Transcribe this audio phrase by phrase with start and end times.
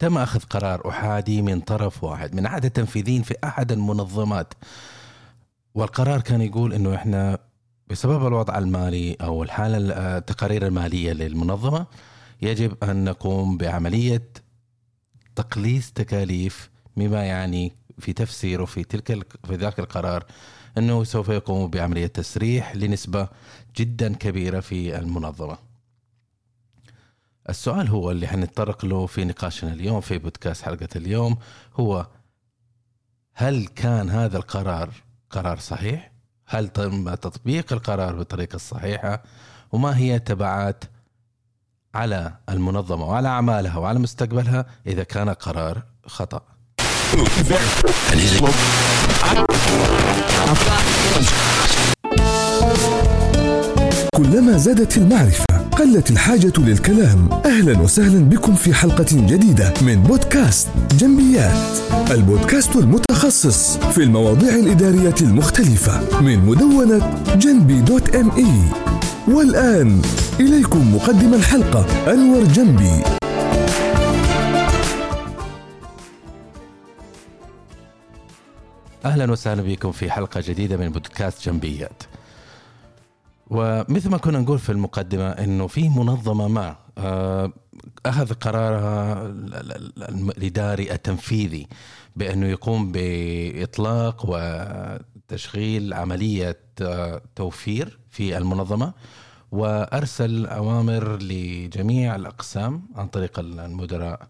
[0.00, 4.54] تم أخذ قرار أحادي من طرف واحد من أحد التنفيذيين في أحد المنظمات
[5.74, 7.38] والقرار كان يقول أنه إحنا
[7.88, 9.78] بسبب الوضع المالي أو الحالة
[10.18, 11.86] التقارير المالية للمنظمة
[12.42, 14.28] يجب أن نقوم بعملية
[15.36, 20.24] تقليص تكاليف مما يعني في تفسيره في تلك في ذاك القرار
[20.78, 23.28] إنه سوف يقوم بعملية تسريح لنسبة
[23.76, 25.69] جدا كبيرة في المنظمة.
[27.50, 31.36] السؤال هو اللي حنتطرق له في نقاشنا اليوم في بودكاست حلقة اليوم
[31.74, 32.06] هو
[33.34, 34.90] هل كان هذا القرار
[35.30, 36.12] قرار صحيح؟
[36.46, 39.22] هل تم تطبيق القرار بالطريقة الصحيحه؟
[39.72, 40.84] وما هي تبعات
[41.94, 46.42] على المنظمة وعلى أعمالها وعلى مستقبلها إذا كان قرار خطأ؟
[54.16, 55.49] كلما زادت المعرفة
[55.80, 57.28] قلت الحاجة للكلام.
[57.32, 61.78] أهلا وسهلا بكم في حلقة جديدة من بودكاست جنبيات.
[62.10, 68.62] البودكاست المتخصص في المواضيع الإدارية المختلفة من مدونة جنبي دوت ام اي
[69.28, 70.02] والآن
[70.40, 73.02] إليكم مقدم الحلقة أنور جنبي.
[79.04, 82.02] أهلا وسهلا بكم في حلقة جديدة من بودكاست جنبيات.
[83.50, 87.52] ومثل ما كنا نقول في المقدمة إنه في منظمة ما آه،
[88.06, 89.26] أخذ قرارها
[90.08, 91.66] الإداري التنفيذي
[92.16, 98.92] بأنه يقوم بإطلاق وتشغيل عملية آه، توفير في المنظمة
[99.52, 104.28] وأرسل أوامر لجميع الأقسام عن طريق المدراء.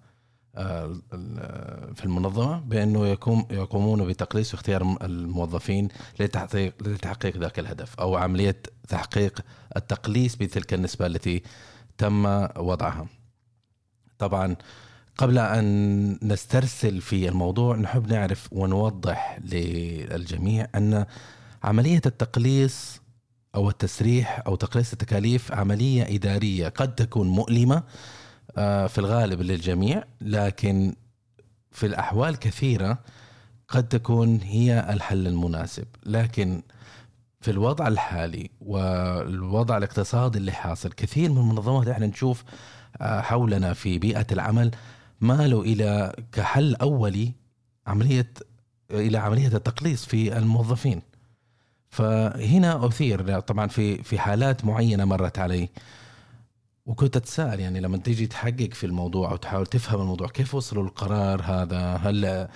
[1.94, 5.88] في المنظمة بأنه يقوم يقومون بتقليص واختيار الموظفين
[6.20, 8.56] لتحقيق لتحقيق ذاك الهدف أو عملية
[8.88, 9.40] تحقيق
[9.76, 11.42] التقليص بتلك النسبة التي
[11.98, 13.06] تم وضعها.
[14.18, 14.56] طبعا
[15.18, 21.06] قبل أن نسترسل في الموضوع نحب نعرف ونوضح للجميع أن
[21.62, 23.00] عملية التقليص
[23.54, 27.82] أو التسريح أو تقليص التكاليف عملية إدارية قد تكون مؤلمة آه،
[28.54, 30.94] في الغالب للجميع لكن
[31.70, 32.98] في الأحوال كثيرة
[33.68, 35.84] قد تكون هي الحل المناسب.
[36.06, 36.62] لكن
[37.40, 42.44] في الوضع الحالي والوضع الاقتصادي اللي حاصل كثير من المنظمات إحنا نشوف
[43.00, 44.70] آه، حولنا في بيئة العمل
[45.20, 47.32] مالوا إلى كحل أولي
[47.86, 48.30] عملية
[48.90, 51.02] إلى عملية التقليص في الموظفين.
[51.90, 55.68] فهنا أثير طبعا في في حالات معينة مرت علي.
[56.90, 61.42] وكنت أتساءل يعني لما تيجي تحقق في الموضوع أو تحاول تفهم الموضوع كيف وصلوا للقرار
[61.42, 62.48] هذا؟ هل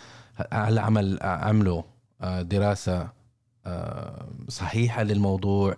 [0.52, 1.82] هل عمل عملوا
[2.20, 3.08] آه، دراسة
[3.66, 5.76] آه، صحيحة للموضوع؟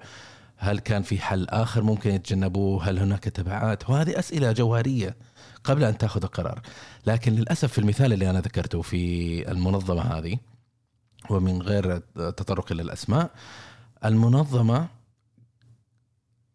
[0.57, 5.17] هل كان في حل آخر ممكن يتجنبوه؟ هل هناك تبعات؟ وهذه أسئلة جوهرية
[5.65, 6.61] قبل أن تأخذ القرار
[7.07, 10.39] لكن للأسف في المثال اللي أنا ذكرته في المنظمة هذه
[11.31, 13.31] ومن غير تطرق إلى الأسماء
[14.05, 14.89] المنظمة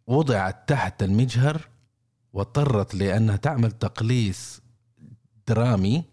[0.07, 1.70] وضعت تحت المجهر
[2.33, 4.61] واضطرت لأنها تعمل تقليص
[5.47, 6.03] درامي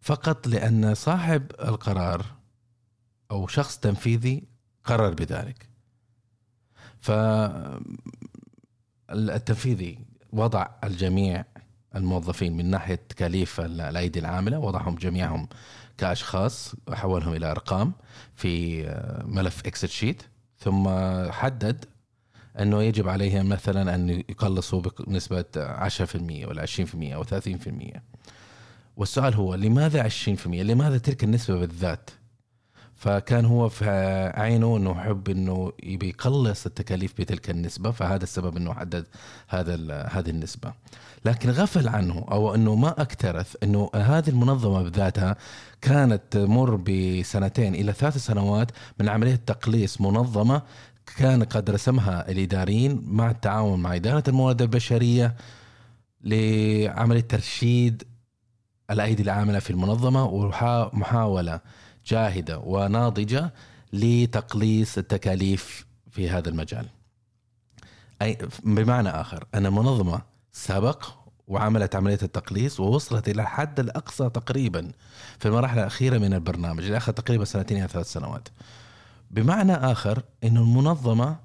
[0.00, 2.26] فقط لأن صاحب القرار
[3.30, 4.42] أو شخص تنفيذي
[4.84, 5.68] قرر بذلك.
[7.00, 7.10] ف
[9.10, 9.98] التنفيذي
[10.32, 11.44] وضع الجميع
[11.96, 15.48] الموظفين من ناحية تكاليف الأيدي العاملة وضعهم جميعهم
[15.98, 17.92] كأشخاص وحولهم إلى أرقام
[18.34, 18.82] في
[19.24, 20.22] ملف Excel sheet
[20.58, 20.88] ثم
[21.30, 21.84] حدد
[22.62, 27.28] أنه يجب عليهم مثلا أن يقلصوا بنسبة 10% ولا 20% أو 30%
[28.96, 32.10] والسؤال هو لماذا 20% لماذا تلك النسبة بالذات؟
[32.98, 33.86] فكان هو في
[34.36, 39.06] عينه إنه يحب إنه يبي يقلص التكاليف بتلك النسبة فهذا السبب إنه حدد
[39.48, 39.74] هذا
[40.10, 40.72] هذه النسبة.
[41.24, 45.36] لكن غفل عنه أو إنه ما أكترث إنه هذه المنظمة بذاتها
[45.82, 48.70] كانت تمر بسنتين إلى ثلاث سنوات
[49.00, 50.62] من عملية تقليص منظمة
[51.16, 55.36] كان قد رسمها الإداريين مع التعاون مع إدارة الموارد البشرية
[56.20, 58.02] لعملية ترشيد
[58.90, 61.60] الأيدي العاملة في المنظمة ومحاولة
[62.06, 63.52] جاهدة وناضجة
[63.92, 66.86] لتقليص التكاليف في هذا المجال.
[68.22, 70.22] أي بمعنى آخر أن المنظمة
[70.52, 71.04] سبق
[71.46, 74.92] وعملت عملية التقليص ووصلت إلى الحد الأقصى تقريبا
[75.38, 78.48] في المراحل الأخيرة من البرنامج اللي أخذ تقريبا سنتين إلى ثلاث سنوات.
[79.30, 81.36] بمعنى آخر أن المنظمة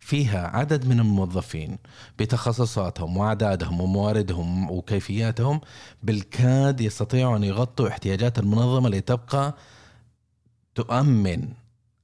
[0.00, 1.78] فيها عدد من الموظفين
[2.18, 5.60] بتخصصاتهم وأعدادهم ومواردهم وكيفياتهم
[6.02, 9.54] بالكاد يستطيعوا أن يغطوا احتياجات المنظمة لتبقى
[10.74, 11.48] تؤمن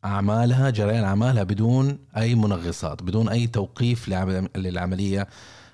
[0.05, 4.09] أعمالها جريان أعمالها بدون أي منغصات بدون أي توقيف
[4.57, 5.29] للعملية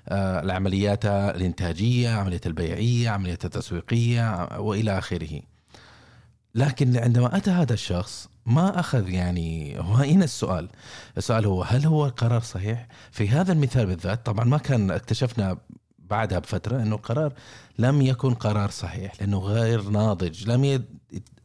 [0.09, 5.41] آه، العمليات الإنتاجية عملية البيعية عملية التسويقية وإلى آخره.
[6.55, 10.69] لكن عندما أتى هذا الشخص ما أخذ يعني هو هنا السؤال.
[11.17, 15.57] السؤال هو هل هو قرار صحيح؟ في هذا المثال بالذات طبعا ما كان اكتشفنا
[15.99, 17.33] بعدها بفترة أنه القرار
[17.79, 20.83] لم يكن قرار صحيح لأنه غير ناضج لم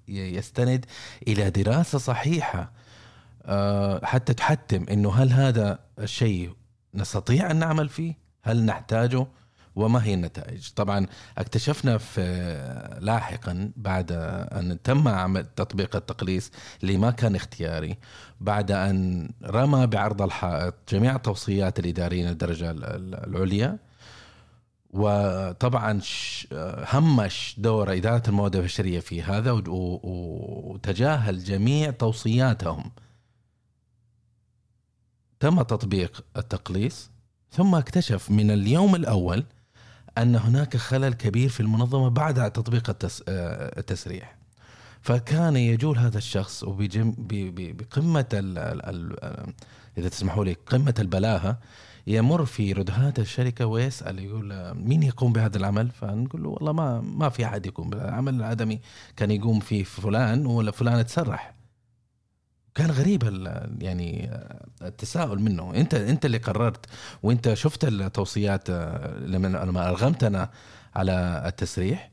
[0.08, 0.86] يستند
[1.28, 2.72] إلى دراسة صحيحة
[3.44, 6.52] آه، حتى تحتم أنه هل هذا الشيء
[6.94, 9.26] نستطيع أن نعمل فيه؟ هل نحتاجه؟
[9.76, 11.06] وما هي النتائج؟ طبعا
[11.38, 12.20] اكتشفنا في
[13.00, 14.12] لاحقا بعد
[14.52, 16.50] أن تم عمل تطبيق التقليص
[16.82, 17.98] اللي ما كان اختياري
[18.40, 23.78] بعد أن رمى بعرض الحائط جميع التوصيات الإدارية الدرجة العليا.
[24.90, 26.00] وطبعا
[26.92, 32.90] همش دور إدارة المواد البشرية في هذا وتجاهل جميع توصياتهم.
[35.40, 37.10] تم تطبيق التقليص
[37.50, 39.44] ثم اكتشف من اليوم الأول
[40.18, 42.96] أن هناك خلل كبير في المنظمة بعد تطبيق
[43.78, 44.36] التسريح
[45.02, 48.26] فكان يجول هذا الشخص بقمة
[49.98, 51.58] إذا تسمحوا لي قمة البلاهة
[52.06, 57.28] يمر في ردهات الشركة ويسأل يقول مين يقوم بهذا العمل؟ فنقول له والله ما ما
[57.28, 58.80] في أحد يقوم بالعمل الآدمي
[59.16, 61.54] كان يقوم فيه فلان ولا فلان تسرح
[62.74, 63.22] كان غريب
[63.80, 64.30] يعني
[64.82, 65.74] التساؤل منه.
[65.74, 66.86] انت انت اللي قررت
[67.22, 68.70] وانت شفت التوصيات
[69.20, 70.50] لما أرغمتنا
[70.94, 72.10] على التسريح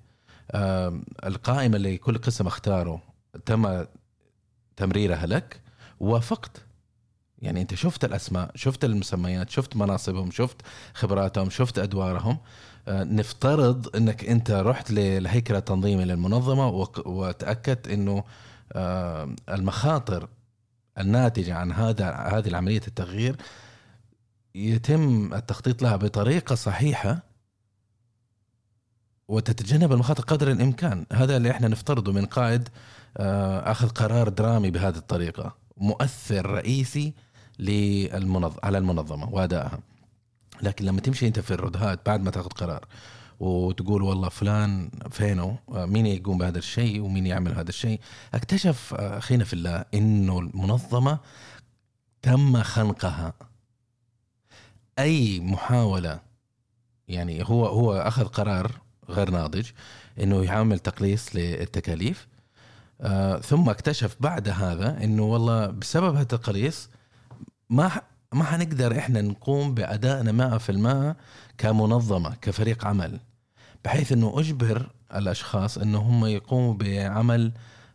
[1.26, 3.02] القائمة اللي كل قسم اختاره
[3.46, 3.86] تم
[4.78, 5.62] تمريرها لك
[6.00, 6.66] وافقت
[7.40, 10.58] يعني انت شفت الأسماء شفت المسميات شفت مناصبهم شفت
[10.94, 12.38] خبراتهم شفت أدوارهم.
[12.88, 16.68] آه، نفترض انك انت رحت للهيكل التنظيمي للمنظمة
[17.06, 18.24] وتأكدت انه
[18.74, 20.28] آه، المخاطر
[21.00, 23.36] الناتجه عن هذا هذه العملية التغيير
[24.56, 27.20] يتم التخطيط لها بطريقة صحيحة
[29.28, 31.06] وتتجنب المخاطر قدر الإمكان.
[31.14, 32.70] هذا اللي إحنا نفترضه من قائد
[33.18, 37.14] آه، أخذ قرار درامي بهذه الطريقة مؤثر رئيسي
[37.60, 38.54] للمنظ...
[38.64, 39.80] على المنظمة وأدائها.
[40.62, 42.86] لكن لما تمشي أنت في الردهات بعد ما تأخذ قرار
[43.40, 48.00] وتقول والله فلان فينه مين يقوم بهذا الشيء ومين يعمل هذا الشيء.
[48.34, 51.20] اكتشف اخينا في الله إنه المنظمة
[52.22, 53.34] تم خنقها.
[55.00, 56.20] أي محاولة
[57.08, 58.72] يعني هو هو أخذ قرار
[59.10, 59.70] غير ناضج
[60.20, 62.28] إنه يعمل تقليص للتكاليف
[63.02, 66.90] آه ثم اكتشف بعد هذا إنه والله بسبب هذا التقليص
[67.70, 68.02] ما
[68.34, 71.16] ما حنقدر إحنا نقوم بأدائنا 100%
[71.58, 73.20] كمنظمة كفريق عمل
[73.86, 77.52] بحيث إنه أجبر الأشخاص إنه هم يقوموا بعمل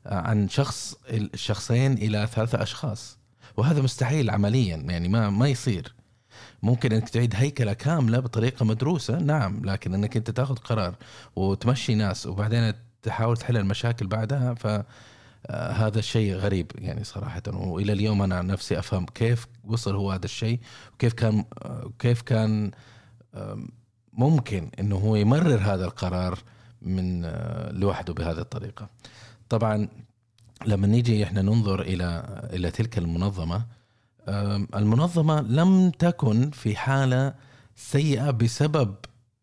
[0.07, 3.19] عن شخص الشخصين إلى ثلاثة أشخاص.
[3.57, 5.95] وهذا مستحيل عمليا يعني ما ما يصير.
[6.63, 10.95] ممكن إنك تعيد هيكلة كاملة بطريقة مدروسة نعم لكن إنك أنت تأخذ قرار
[11.37, 14.67] وتمشي ناس وبعدين تحاول تحل المشاكل بعدها ف
[15.47, 20.25] آه، هذا الشيء غريب يعني صراحة وإلى اليوم أنا نفسي أفهم كيف وصل هو هذا
[20.25, 20.61] الشيء
[20.95, 21.45] وكيف كان
[21.99, 22.71] كيف كان
[24.13, 26.39] ممكن أنه هو يمرر هذا القرار
[26.83, 28.89] من آه، لوحده بهذه الطريقة.
[29.49, 29.89] طبعا
[30.67, 33.67] لما نيجي إحنا ننظر إلى إلى تلك المنظمة
[34.75, 37.35] المنظمة لم تكن في حالة
[37.77, 38.95] سيئة بسبب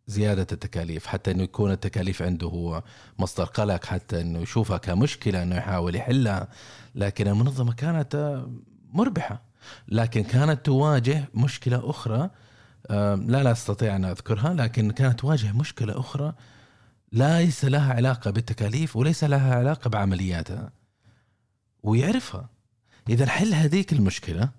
[0.09, 2.83] زيادة التكاليف حتى إنه يكون التكاليف عنده هو
[3.19, 6.47] مصدر قلق حتى إنه يشوفها كمشكلة إنه يحاول يحلها.
[6.95, 8.51] لكن المنظمة كانت آه،
[8.93, 9.41] مربحة.
[9.87, 12.29] لكن كانت تواجه مشكلة أخرى
[12.89, 16.33] لا لا أستطيع أن أذكرها لكن كانت تواجه مشكلة أخرى
[17.11, 20.71] ليس لها علاقة بالتكاليف وليس لها علاقة بعملياتها.
[21.83, 22.49] ويعرفها.
[23.09, 24.49] إذا حل هذيك المشكلة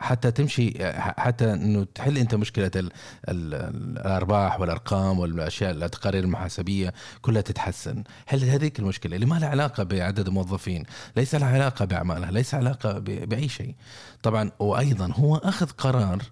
[0.00, 2.90] حتى تمشي حتى إنه تحل أنت مشكلة ال
[3.28, 3.54] ال
[3.98, 10.26] الأرباح والأرقام والأشياء التقارير المحاسبية كلها تتحسن، حل هذيك المشكلة اللي ما لها علاقة بعدد
[10.28, 10.84] الموظفين،
[11.16, 13.74] ليس لها علاقة بأعمالها، ليس علاقة بأي شيء.
[14.22, 16.22] طبعا وأيضا هو أخذ قرار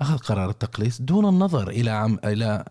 [0.00, 2.64] أخذ قرار التقليص دون النظر إلى عم إلى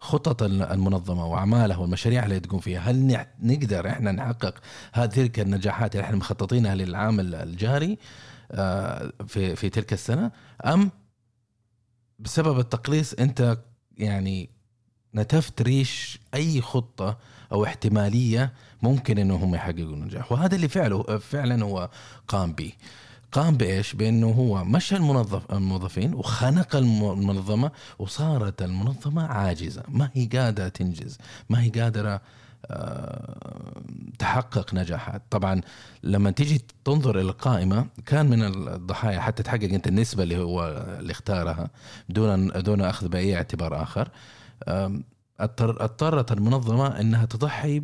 [0.00, 2.80] خطط المنظمة وأعمالها والمشاريع اللي تقوم فيها.
[2.80, 4.54] هل نقدر إحنا نحقق
[4.92, 7.98] هذه النجاحات اللي إحنا مخططينها للعام الجاري؟
[9.26, 10.30] في في تلك السنة
[10.66, 10.90] أم
[12.18, 13.58] بسبب التقليص أنت
[13.98, 14.50] يعني
[15.14, 17.18] نتفت ريش أي خطة
[17.52, 18.52] أو احتمالية
[18.82, 21.90] ممكن إنهم يحققوا النجاح وهذا اللي فعله فعلا هو
[22.28, 22.72] قام به
[23.32, 30.68] قام بايش؟ بأنه هو مشى المنظف الموظفين وخنق المنظمة وصارت المنظمة عاجزة، ما هي قادرة
[30.68, 31.18] تنجز،
[31.50, 32.20] ما هي قادرة آه،
[34.18, 35.22] تحقق نجاحات.
[35.30, 35.60] طبعا
[36.02, 41.12] لما تيجي تنظر إلى القائمه كان من الضحايا حتى تحقق أنت النسبة اللي هو اللي
[41.12, 41.70] اختارها
[42.08, 44.08] دون دون أخذ بأي اعتبار آخر.
[45.40, 47.80] اضطرت المنظمة إنها تضحي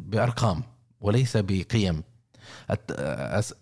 [0.00, 0.62] بأرقام
[1.00, 2.02] وليس بقيم.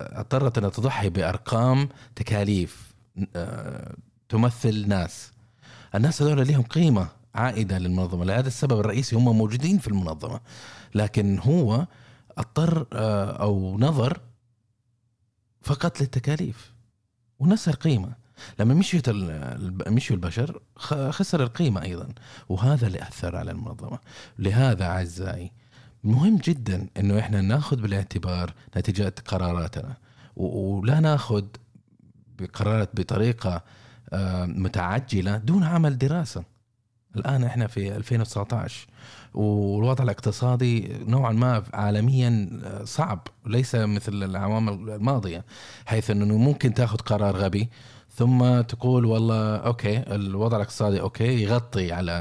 [0.00, 2.92] اضطرت إنها تضحي بأرقام تكاليف
[3.36, 3.94] آه،
[4.28, 5.32] تمثل ناس.
[5.94, 7.08] الناس هذول لهم قيمة.
[7.34, 8.24] عائدة للمنظمة.
[8.24, 10.40] لهذا السبب الرئيسي هم موجودين في المنظمة.
[10.94, 11.86] لكن هو
[12.38, 14.20] أضطر آه، أو نظر
[15.62, 16.72] فقط للتكاليف.
[17.38, 18.12] ونسى القيمه
[18.58, 19.08] لما مشيت
[19.88, 20.62] مشيوا البشر
[21.10, 22.08] خسر القيمة أيضا.
[22.48, 23.98] وهذا اللي أثر على المنظمة.
[24.38, 25.52] لهذا أعزائي
[26.04, 29.96] مهم جدا إنه إحنا نأخذ بالاعتبار نتيجة قراراتنا.
[30.36, 31.44] ولا نأخذ
[32.38, 33.62] بقرارات بطريقة
[34.12, 36.44] آه، متعجلة دون عمل دراسة.
[37.16, 38.86] الآن إحنا في 2019
[39.34, 45.44] والوضع الاقتصادي نوعا ما عالميا آه، صعب ليس مثل الاعوام الماضية
[45.86, 47.68] حيث إنه ممكن تأخذ قرار غبي.
[48.14, 52.12] ثم تقول والله okay الوضع الاقتصادي okay يغطي على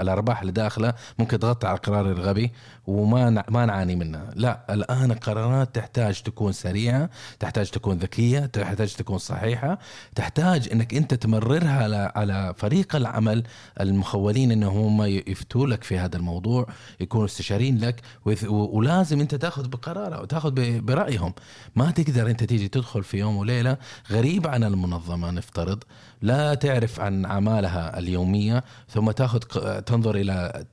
[0.00, 2.52] الأرباح اللي داخلة ممكن تغطي على القرار الغبي
[2.86, 9.18] وما ما نعاني منها لا الآن القرارات تحتاج تكون سريعة تحتاج تكون ذكية تحتاج تكون
[9.18, 9.78] صحيحة.
[10.14, 13.42] تحتاج إنك أنت تمررها على على فريق العمل
[13.80, 16.66] المخولين إنهم هم يفتوا لك في هذا الموضوع
[17.00, 18.00] يكونوا استشارين لك
[18.48, 21.34] ولازم أنت تأخذ بقرار وتاخذ برأيهم.
[21.76, 23.76] ما تقدر أنت تيجي تدخل في يوم وليلة
[24.10, 25.29] غريب عن المنظمة.
[25.30, 25.84] نفترض
[26.22, 29.38] لا تعرف عن أعمالها اليومية ثم تاخذ
[29.80, 30.64] تنظر إلى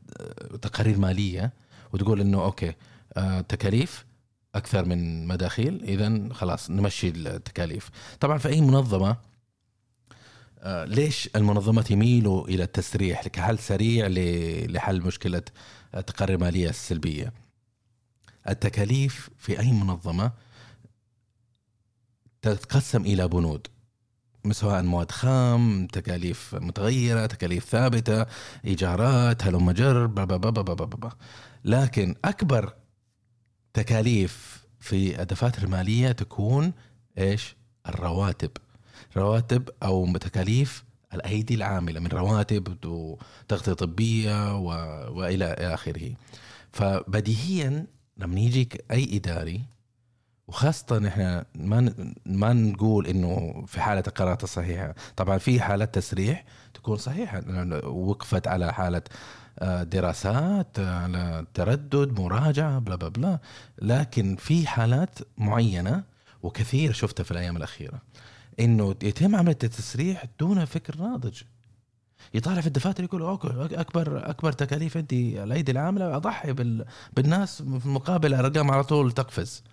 [0.62, 1.54] تقارير مالية
[1.94, 2.74] وتقول إنه أوكي
[3.14, 4.06] آه تكاليف
[4.56, 7.90] أكثر من مداخيل اذا خلاص نمشي التكاليف.
[8.20, 9.18] طبعا في أي منظمة
[10.60, 14.08] آه ليش المنظمات يميلوا إلى التسريح؟ كحل سريع
[14.70, 15.42] لحل مشكلة
[15.96, 17.34] التقارير المالية السلبية؟
[18.50, 20.32] التكاليف في أي منظمة
[22.42, 23.68] تتقسم إلى بنود.
[24.52, 28.26] سواء مواد خام تكاليف متغيرة تكاليف ثابتة
[28.66, 30.06] إيجارات هلم جر
[31.66, 32.74] لكن أكبر
[33.74, 36.74] تكاليف في الدفاتر المالية تكون
[37.18, 37.56] إيش؟
[37.90, 38.52] الرواتب.
[39.18, 44.68] رواتب أو تكاليف الأيدي العاملة من رواتب وتغطيه طبية و...
[45.20, 46.14] وإلى آخره.
[46.72, 47.86] فبديهيا
[48.18, 49.62] لما يجيك أي إداري
[50.48, 51.94] وخاصة إحنا ما
[52.26, 57.42] ما نقول إنه في حالة القرارات الصحيحة، طبعا في حالات تسريح تكون صحيحة
[57.88, 59.02] وقفت على حالة
[59.60, 63.40] آه، دراسات على تردد مراجعة بلا بلا بلا.
[63.82, 66.04] لكن في حالات معينة
[66.44, 68.02] وكثير شفتها في الأيام الأخيرة
[68.60, 71.42] إنه يتم عملية التسريح دون فكر ناضج.
[72.34, 73.48] يطالع في الدفاتر يقول أوكي
[73.80, 76.54] أكبر أكبر تكاليف عندي الأيدي العاملة أضحي
[77.14, 79.64] بالناس في مقابل ارقام على طول تقفز.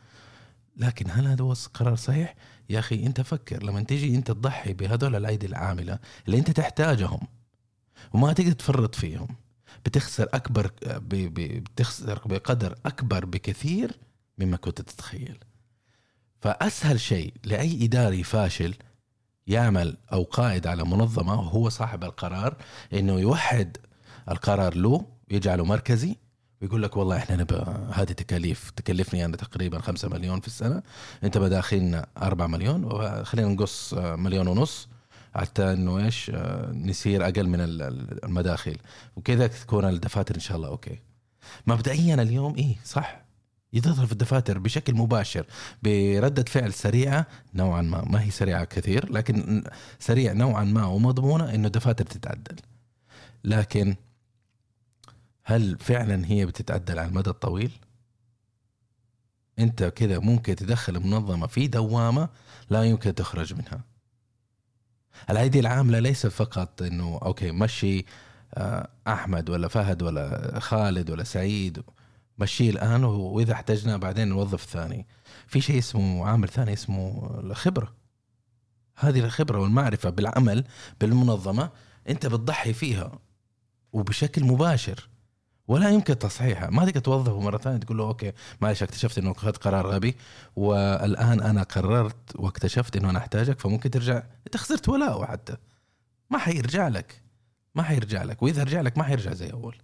[0.77, 2.35] لكن هل هذا هو قرار صحيح؟
[2.71, 7.21] يا أخي أنت فكر لما تيجي أنت تضحي بهذول الأيدي العاملة اللي أنت تحتاجهم
[8.13, 9.29] وما تقدر تفرط فيهم
[9.85, 13.99] بتخسر أكبر بتخسر بقدر أكبر بكثير
[14.39, 15.39] مما كنت تتخيل
[16.41, 18.75] فأسهل شيء لأي إداري فاشل
[19.47, 22.57] يعمل أو قائد على منظمة وهو صاحب القرار
[22.93, 23.77] إنه يوحد
[24.31, 26.17] القرار له يجعله مركزي
[26.65, 30.83] ويقول لك والله إحنا نبغى هذه تكاليف تكلفني أنا تقريبا 5 مليون في السنة.
[31.25, 34.89] أنت مداخلنا 4 مليون وخلينا نقص مليون ونص.
[35.35, 38.77] حتى إنه إيش آه، نصير أقل من المداخل
[39.17, 40.99] وكذا تكون الدفاتر إن شاء الله أوكي.
[41.67, 43.25] مبدئيا اليوم إيه صح.
[43.73, 45.47] يدخل في الدفاتر بشكل مباشر
[45.83, 48.05] بردة فعل سريعة نوعا ما.
[48.05, 49.65] ما هي سريعة كثير لكن
[49.99, 52.57] سريع نوعا ما ومضمونة إنه الدفاتر تتعدل.
[53.45, 53.97] لكن
[55.45, 57.73] هل فعلا هي بتتعدل على المدى الطويل؟
[59.59, 62.29] أنت كذا ممكن تدخل منظمة في دوامة
[62.71, 63.85] لا يمكن تخرج منها.
[65.31, 68.05] الايدي العامله ليس فقط إنه أوكي مشي
[68.55, 71.83] آه، أحمد ولا فهد ولا خالد ولا سعيد
[72.39, 75.07] مشيه الآن وإذا احتجنا بعدين نوظف الثاني
[75.47, 77.95] في شيء اسمه عامل ثاني اسمه الخبرة.
[78.97, 80.65] هذه الخبرة والمعرفة بالعمل
[81.01, 81.71] بالمنظمة
[82.09, 83.19] أنت بتضحي فيها
[83.93, 85.09] وبشكل مباشر.
[85.69, 86.71] ولا يمكن تصحيحها.
[86.71, 90.17] ما تقدر توظفه مرة ثانية تقول له أوكي معلش اكتشفت إنه اخذت قرار غبي
[90.57, 94.23] والآن أنا قررت واكتشفت إنه أنا أحتاجك فممكن ترجع.
[94.47, 95.57] انت خسرت ولاءه حتى.
[96.31, 97.23] ما حيرجع لك.
[97.75, 98.43] ما حيرجع لك.
[98.43, 99.77] وإذا رجع لك ما حيرجع زي أول.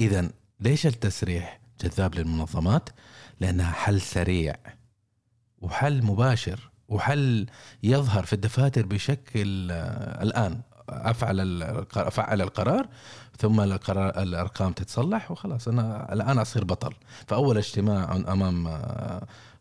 [0.00, 0.30] اذا
[0.60, 2.88] ليش التسريح جذاب للمنظمات؟
[3.40, 4.54] لأنها حل سريع
[5.58, 7.46] وحل مباشر وحل
[7.82, 10.60] يظهر في الدفاتر بشكل آه، الآن.
[10.90, 11.62] أفعل
[11.96, 12.88] أفعل القرار
[13.38, 15.68] ثم القرار الأرقام تتصلح وخلاص.
[15.68, 16.94] أنا الآن أصير بطل.
[17.26, 18.66] فأول اجتماع أمام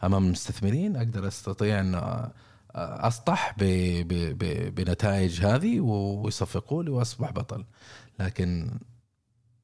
[0.04, 2.30] أمام المستثمرين أقدر أستطيع أن
[2.76, 3.56] أسطح
[4.70, 7.66] بنتائج هذه ويصفقوا لي وأصبح بطل.
[8.20, 8.80] لكن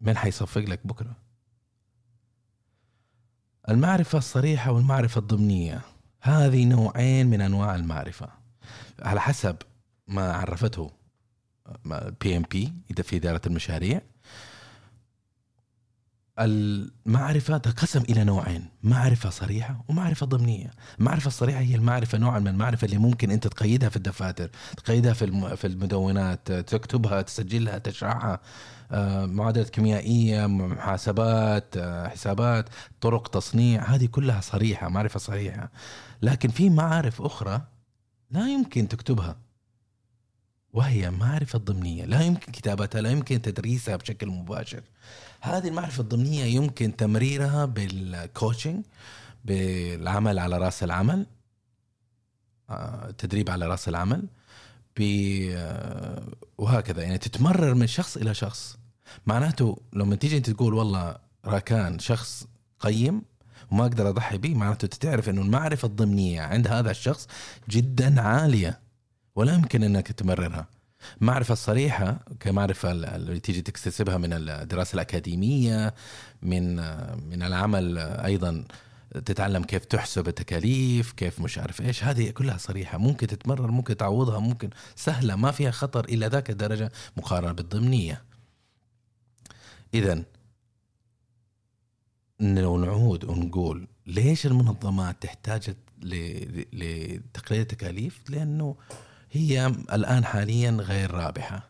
[0.02, 1.16] من حيصفق لك بكرة؟
[3.70, 5.82] المعرفة الصريحة والمعرفة الضمنية.
[6.22, 8.30] هذه نوعين من أنواع المعرفة.
[9.02, 9.56] على حسب
[10.08, 10.92] ما عرفته.
[12.22, 14.02] بي ام بي في إدارة المشاريع.
[16.40, 20.72] المعرفة تنقسم إلى نوعين معرفة صريحة ومعرفة ضمنية.
[21.00, 25.56] المعرفة الصريحة هي المعرفة نوع من المعرفة اللي ممكن أنت تقيدها في الدفاتر تقيدها في
[25.58, 28.40] في المدونات تكتبها تسجلها تشرحها.
[28.92, 32.70] آه، معادلات كيميائية محاسبات آه، حسابات
[33.02, 35.72] طرق تصنيع هذه كلها صريحة معرفة صريحة.
[36.22, 37.62] لكن في معارف أخرى
[38.32, 39.45] لا يمكن تكتبها.
[40.76, 42.06] وهي معرفة ضمنية.
[42.06, 44.82] لا يمكن كتابتها لا يمكن تدريسها بشكل مباشر.
[45.42, 48.86] هذه المعرفة الضمنية يمكن تمريرها بالكوتشنج
[49.46, 51.26] بالعمل على رأس العمل
[52.70, 54.28] آه، تدريب على رأس العمل
[55.02, 56.24] آه،
[56.58, 57.04] وهكذا.
[57.04, 58.78] يعني تتمرر من شخص إلى شخص.
[59.26, 62.48] معناته لما تيجي أنت تقول والله راكان شخص
[62.80, 63.22] قيم
[63.72, 67.28] وما أقدر أضحي به معناته تعرف إنه المعرفة الضمنية عند هذا الشخص
[67.70, 68.85] جدا عالية.
[69.36, 70.68] ولا يمكن إنك تمررها
[71.22, 75.94] المعرفة الصريحة كمعرفة اللي تيجي تكتسبها من الدراسة الأكاديمية
[76.42, 76.76] من
[77.30, 78.64] من العمل أيضا
[79.26, 82.04] تتعلم كيف تحسب التكاليف كيف مش عارف إيش.
[82.04, 82.98] هذه كلها صريحة.
[82.98, 86.92] ممكن تتمرر ممكن تعوضها ممكن سهلة ما فيها خطر إلى ذاك الدرجة.
[87.18, 88.24] مقارنة بالضمنية.
[89.94, 90.24] إذا
[92.40, 98.76] لو نعود ونقول ليش المنظمات تحتاج لتقليل التكاليف؟ لأنه
[99.36, 101.70] هي الآن حاليا غير رابحة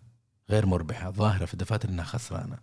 [0.50, 2.58] غير مربحة ظاهرة في الدفاتر أنها خسرانة.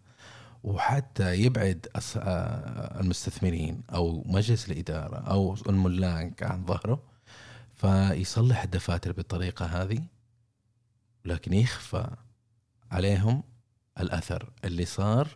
[0.65, 7.03] وحتى يبعد آه، المستثمرين أو مجلس الإدارة أو الملاك عن ظهره
[7.75, 10.03] فيصلح الدفاتر بالطريقة هذه
[11.25, 12.11] لكن يخفى
[12.91, 13.43] عليهم
[14.01, 15.29] الأثر اللي صار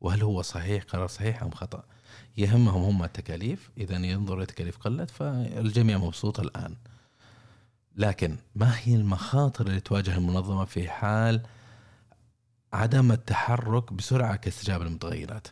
[0.00, 1.84] وهل هو صحيح قرار صحيح أم خطأ.
[2.36, 6.76] يهمهم هم التكاليف إذا ينظر التكاليف قلت فالجميع مبسوط الآن.
[7.96, 11.42] لكن ما هي المخاطر اللي تواجه المنظمة في حال
[12.72, 15.48] عدم التحرك بسرعة كاستجابة للمتغيرات؟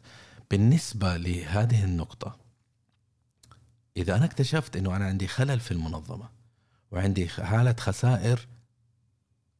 [0.50, 2.36] بالنسبة لهذه النقطة
[3.96, 6.28] إذا أنا اكتشفت أنه أنا عندي خلل في المنظمة
[6.90, 8.46] وعندي حالة خسائر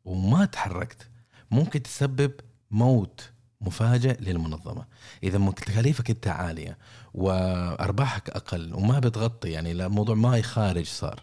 [0.05, 1.09] وما تحركت
[1.51, 2.33] ممكن تسبب
[2.71, 4.85] موت مفاجئ للمنظمة.
[5.23, 6.79] إذا تكاليفك أنت عالية
[7.15, 11.23] وأرباحك أقل وما بتغطي يعني الموضوع ما خارج صار.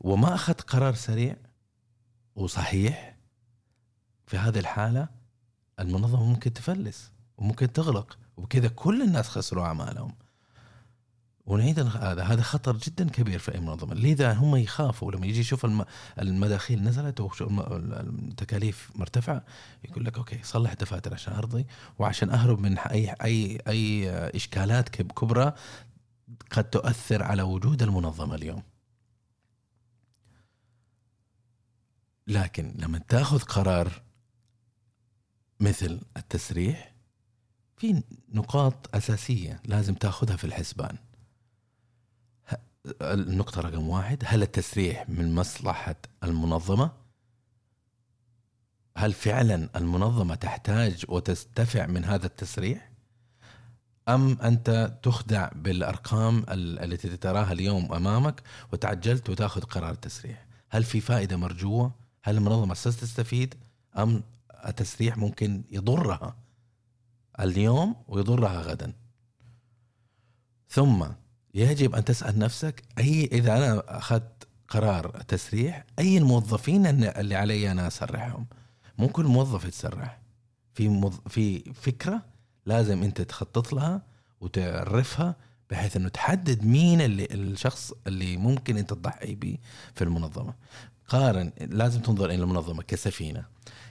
[0.00, 1.36] وما أخذت قرار سريع
[2.36, 3.16] وصحيح
[4.26, 5.08] في هذه الحالة
[5.80, 10.14] المنظمة ممكن تفلس وممكن تغلق وبكذا كل الناس خسروا أعمالهم.
[11.46, 13.94] ونعيد هذا هذا خطر جدا كبير في أي منظمة.
[13.94, 15.84] لذا هم يخافوا لما يجي يشوف الم-
[16.18, 19.44] المداخيل نزلت والتكاليف مرتفعة
[19.84, 21.66] يقول لك okay صلح دفاتر عشان أرضي
[21.98, 25.52] وعشان أهرب من اي اي أي إشكالات كب- كبرى
[26.50, 28.62] قد تؤثر على وجود المنظمة اليوم.
[32.30, 34.02] لكن لما تاخذ قرار
[35.60, 36.94] مثل التسريح
[37.76, 40.96] في نقاط أساسية لازم تاخذها في الحسبان
[43.02, 46.90] النقطة رقم واحد هل التسريح من مصلحة المنظمة؟
[48.96, 52.90] هل فعلا المنظمة تحتاج وتستفع من هذا التسريح؟
[54.08, 61.00] أم أنت تخدع بالأرقام ال- التي تراها اليوم أمامك وتعجلت وتأخذ قرار التسريح؟ هل في
[61.00, 63.54] فائدة مرجوة؟ هل المنظمة ستستفيد؟
[63.98, 64.22] أم
[64.66, 66.36] التسريح ممكن يضرها
[67.40, 68.92] اليوم ويضرها غدا؟
[70.68, 71.06] ثم
[71.54, 77.86] يجب أن تسأل نفسك أي إذا أنا أخذت قرار تسريح أي الموظفين اللي علي أنا
[77.86, 78.46] أسرحهم
[78.98, 80.20] مو كل موظف يتسرح
[80.74, 81.18] في موظ...
[81.28, 82.22] في فكرة
[82.66, 84.02] لازم أنت تخطط لها
[84.40, 85.36] وتعرفها
[85.70, 89.58] بحيث إنه تحدد مين اللي الشخص اللي ممكن أنت تضحي به
[89.94, 90.54] في المنظمة
[91.10, 93.44] قارن لازم تنظر إلى المنظمة كسفينة.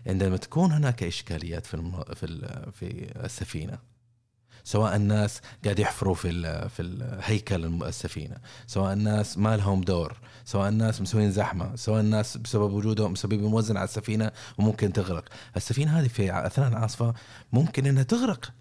[0.08, 2.04] عندما تكون هناك إشكاليات في الم...
[2.14, 2.72] في ال...
[2.74, 3.78] في السفينة
[4.64, 8.36] سواء الناس قاعد يحفروا في ال- في الهيكل السفينة
[8.68, 13.78] سواء الناس ما لهم دور سواء الناس مسوين زحمة سواء الناس بسبب وجودهم مسببين موزن
[13.78, 15.26] على السفينة وممكن تغرق.
[15.58, 17.14] السفينة هذه في أثناء العاصفة
[17.54, 18.54] ممكن إنها تغرق.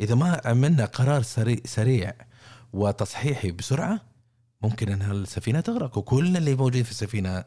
[0.00, 2.14] إذا ما عملنا قرار سريع, سريع
[2.72, 4.00] وتصحيحي بسرعة
[4.64, 7.44] ممكن ان السفينة تغرق وكل اللي موجودين في السفينة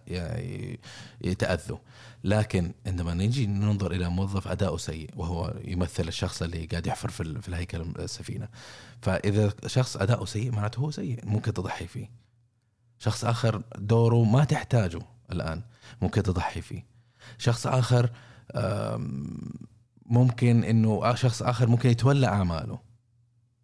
[1.22, 1.78] يتأذوا.
[2.24, 7.42] لكن عندما نجي ننظر إلى موظف أداؤه سيء وهو يمثل الشخص اللي قاعد يحفر في
[7.42, 8.48] في الهيكل السفينة.
[9.02, 12.10] فإذا شخص أداؤه سيء معناته هو سيء ممكن تضحي فيه.
[13.00, 15.02] شخص آخر دوره ما تحتاجه
[15.32, 15.62] الآن
[16.02, 16.86] ممكن تضحي فيه.
[17.38, 18.10] شخص آخر
[20.06, 22.80] ممكن إنه شخص آخر ممكن يتولى أعماله.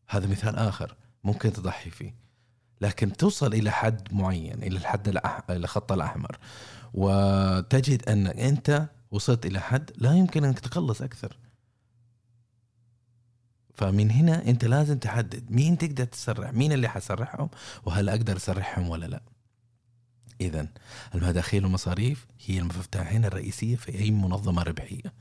[0.08, 2.23] هذا مثال آخر ممكن تضحي فيه.
[2.84, 5.22] لكن توصل إلى حد معين إلى الحد.
[5.50, 6.38] الخط الأحمر.
[6.94, 11.38] وتجد أن أنت وصلت إلى حد لا يمكن أنك تخلص أكثر.
[13.76, 17.50] فمن هنا أنت لازم تحدد مين تقدر تسرح مين اللي حسرحهم
[17.86, 19.22] وهل أقدر أسرحهم ولا لا.
[20.42, 20.68] اذا
[21.16, 25.14] المداخيل والمصاريف هي المفتاحين الرئيسية في أي منظمة ربحية.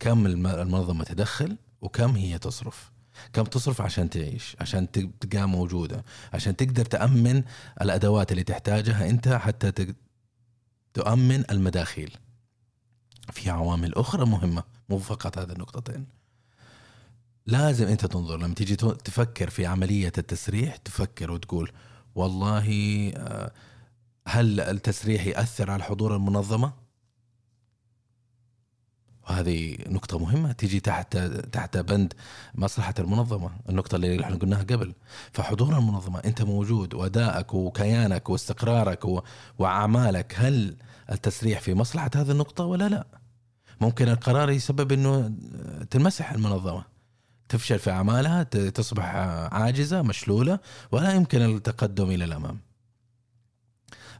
[0.00, 2.92] كم الم- المنظمة تدخل وكم هي تصرف.
[3.32, 7.42] كم تصرف عشان تعيش عشان تبقى موجودة عشان تقدر تأمن
[7.80, 9.94] الأدوات اللي تحتاجها أنت حتى
[10.94, 12.16] تؤمن المداخيل.
[13.32, 16.06] في عوامل أخرى مهمة مو فقط هذه النقطتين.
[17.46, 21.72] لازم أنت تنظر لما تيجي تفكر في عملية التسريح تفكر وتقول
[22.14, 22.68] والله
[23.16, 23.52] آه،
[24.28, 26.72] هل التسريح يأثر على حضور المنظمة؟
[29.28, 31.16] وهذه نقطة مهمة تيجي تحت
[31.52, 32.12] تحت بند
[32.54, 34.94] مصلحة المنظمة، النقطة اللي إحنا قلناها قبل،
[35.32, 39.04] فحضور المنظمة أنت موجود وأدائك وكيانك واستقرارك
[39.58, 40.76] وأعمالك هل
[41.12, 43.06] التسريح في مصلحة هذه النقطة ولا لا؟
[43.80, 45.32] ممكن القرار يسبب أنه
[45.90, 46.84] تنمسح المنظمة.
[47.48, 49.04] تفشل في أعمالها تصبح
[49.52, 50.58] عاجزة مشلولة
[50.92, 52.58] ولا يمكن التقدم إلى الأمام.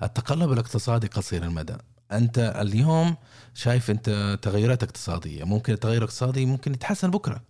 [0.02, 1.76] التقلب الاقتصادي قصير المدى.
[2.16, 3.16] أنت اليوم
[3.54, 5.44] شايف أنت تغيرات اقتصادية.
[5.44, 7.42] ممكن التغير الاقتصادي ممكن يتحسن بكرة.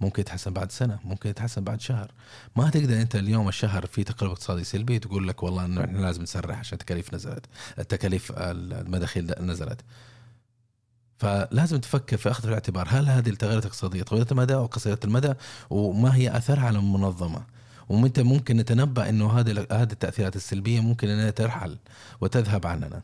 [0.00, 0.98] ممكن يتحسن بعد سنة.
[1.04, 2.10] ممكن يتحسن بعد شهر.
[2.56, 6.22] ما تقدر أنت اليوم الشهر في تقلب اقتصادي سلبي تقول لك والله إنه إحنا لازم
[6.22, 7.46] نسرح عشان التكاليف نزلت.
[7.78, 9.80] التكاليف المداخيل نزلت.
[11.18, 12.86] فلازم تفكر في أخذ في الاعتبار.
[12.90, 15.32] هل هذه التغيرات الاقتصادية طويلة المدى أو قصيرة المدى؟
[15.70, 17.42] وما هي أثرها على المنظمة؟
[17.88, 21.78] ومتى ممكن نتنبأ إنه هذه هذه التأثيرات السلبية ممكن إنها ترحل
[22.20, 23.02] وتذهب عننا؟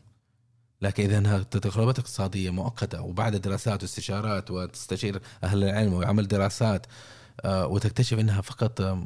[0.81, 6.85] لكن إذا إنها تقلبات اقتصاديه مؤقته وبعد دراسات واستشارات وتستشير أهل العلم وعمل دراسات
[7.45, 8.97] آه، وتكتشف إنها فقط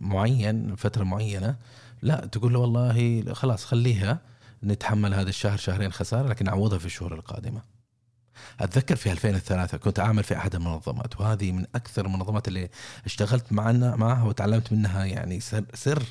[0.00, 1.56] معين فترة معينة
[2.02, 4.18] لا تقول له والله خلاص خليها
[4.64, 7.62] نتحمل هذا الشهر شهرين خسارة لكن نعوضها في الشهور القادمة
[8.60, 12.68] أتذكر في 2003 كنت أعمل في أحد المنظمات وهذه من أكثر المنظمات اللي
[13.04, 16.02] اشتغلت معنا معها وتعلمت منها يعني سر, سر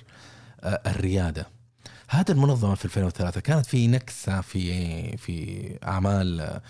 [0.61, 1.47] آه، الريادة.
[2.13, 6.61] هذه المنظمة في 2003 كانت في نكسة في في أعمال آه،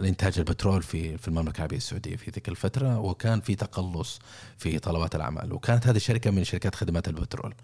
[0.00, 4.20] الانتاج البترول في في المملكة العربية السعودية في تلك الفترة وكان في تقلص
[4.58, 7.54] في طلبات الأعمال وكانت هذه الشركة من شركات خدمات البترول.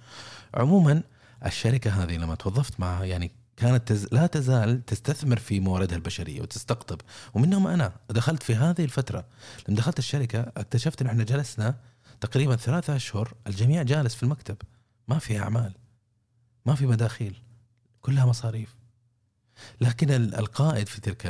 [0.54, 1.02] عموما
[1.46, 4.08] الشركة هذه لما توظفت معها يعني كانت تز...
[4.12, 7.00] لا تزال تستثمر في مواردها البشرية وتستقطب.
[7.34, 9.24] ومنهم أنا دخلت في هذه الفترة.
[9.68, 11.74] لما دخلت الشركة اكتشفت إن إحنا جلسنا
[12.20, 14.56] تقريبا ثلاثة أشهر الجميع جالس في المكتب.
[15.08, 15.85] ما في أعمال.
[16.66, 17.36] ما في مداخيل
[18.00, 18.74] كلها مصاريف.
[19.80, 21.22] لكن ال- القائد في تلك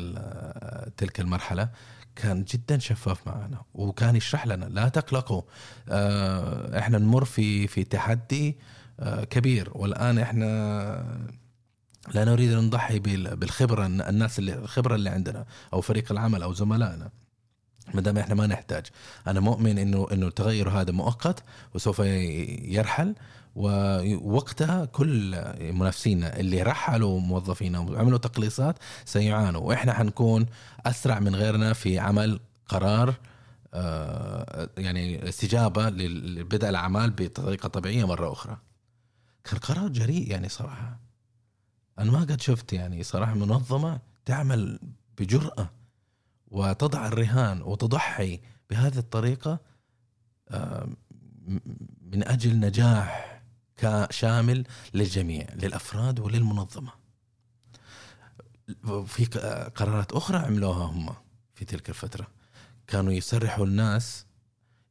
[0.96, 1.68] تلك المرحلة
[2.16, 5.42] كان جدا شفاف معنا وكان يشرح لنا لا تقلقوا
[5.88, 8.57] آه، إحنا نمر في في تحدي
[9.01, 9.70] آه، كبير.
[9.75, 10.46] والآن إحنا
[12.14, 16.53] لا نريد أن نضحي بال- بالخبرة الناس اللي الخبرة اللي عندنا أو فريق العمل أو
[16.53, 17.11] زملائنا.
[17.94, 18.87] ما دام إحنا ما نحتاج.
[19.27, 21.42] أنا مؤمن إنه إنه التغير هذا مؤقت
[21.75, 23.14] وسوف يرحل.
[23.57, 30.47] ووقتها كل منافسينا اللي رحلوا موظفينا وعملوا تقليصات سيعانوا وإحنا حنكون
[30.87, 33.14] أسرع من غيرنا في عمل قرار
[33.75, 38.57] آه، يعني استجابة لبدء الأعمال بطريقة طبيعية مرة أخرى.
[39.45, 41.01] كان قرار جريء يعني صراحة.
[41.99, 44.81] أنا ما قد شفت يعني صراحة منظمة تعمل
[45.19, 45.71] بجرأة
[46.49, 48.40] وتضع الرهان وتضحي
[48.71, 49.59] بهذه الطريقة
[50.49, 50.88] آه،
[52.03, 53.36] من أجل نجاح
[53.76, 56.92] كا- شامل للجميع للأفراد وللمنظمة.
[59.06, 59.24] في
[59.76, 61.14] قرارات أخرى عملوها هم
[61.54, 62.26] في تلك الفترة.
[62.86, 64.26] كانوا يسرحوا الناس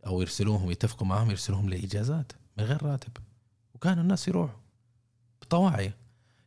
[0.05, 3.11] أو يرسلوهم يتفقوا معهم يرسلوهم لإجازات من غير راتب
[3.73, 4.59] وكان الناس يروحوا
[5.41, 5.95] بطواعيه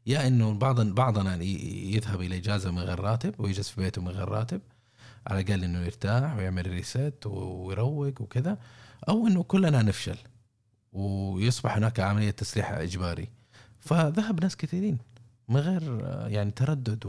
[0.07, 4.29] يا إنه بعض بعضنا يذهب إلى إجازة من غير راتب ويجلس في بيته من غير
[4.29, 4.61] راتب
[5.27, 8.59] على الأقل إنه يرتاح ويعمل ريست ويروق وكذا
[9.09, 10.19] أو إنه كلنا نفشل
[10.93, 13.29] ويصبح هناك عملية تسريح إجباري.
[13.81, 14.99] فذهب ناس كثيرين
[15.49, 17.07] من غير آه، يعني تردد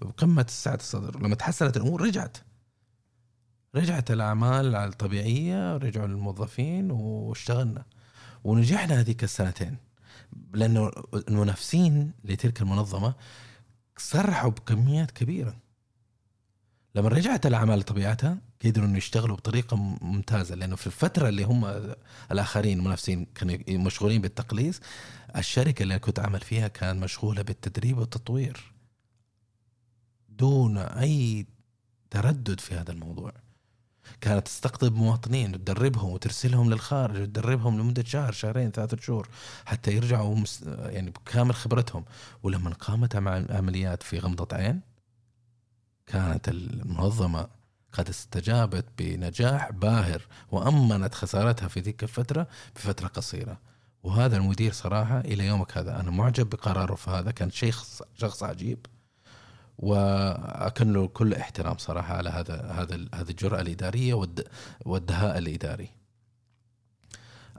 [0.00, 1.20] وقمة سعه الصدر.
[1.22, 2.36] لما تحسنت الأمور رجعت.
[3.74, 7.84] رجعت الأعمال الطبيعية رجعوا الموظفين واشتغلنا.
[8.44, 9.76] ونجحنا هذيك السنتين.
[10.54, 10.90] لأنه
[11.28, 13.14] المنافسين لتلك المنظمة
[13.96, 15.56] صرحوا بكميات كبيرة.
[16.94, 20.54] لما رجعت الأعمال لطبيعتها قدروا إنه يشتغلوا بطريقة ممتازة.
[20.54, 21.94] لأنه في الفترة اللي هم
[22.32, 24.80] الآخرين المنافسين كانوا مشغولين بالتقليص
[25.36, 28.72] الشركة اللي كنت أعمل فيها كان مشغولة بالتدريب والتطوير.
[30.28, 31.46] دون أي
[32.10, 33.32] تردد في هذا الموضوع.
[34.20, 39.28] كانت تستقطب مواطنين وتدربهم وترسلهم للخارج وتدربهم لمدة شهر شهرين ثلاثة شهور
[39.64, 42.04] حتى يرجعوا يعني بكامل خبرتهم.
[42.42, 43.16] ولما قامت
[43.50, 44.80] عمليات في غمضة عين
[46.06, 47.61] كانت المنظمة
[47.92, 53.58] قد استجابت بنجاح باهر وأمنت خسارتها في تلك الفترة بفترة قصيرة
[54.02, 58.86] وهذا المدير صراحة إلى يومك هذا أنا معجب بقراره في هذا كان شيخ شخص عجيب
[59.78, 64.26] وأكن له كل احترام صراحة على هذا هذا هذه الجرأة الإدارية
[64.84, 65.88] والدهاء الإداري.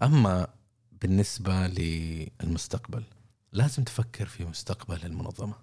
[0.04, 0.48] أما
[0.92, 3.04] بالنسبة للمستقبل
[3.52, 5.56] لازم تفكر في مستقبل المنظمة.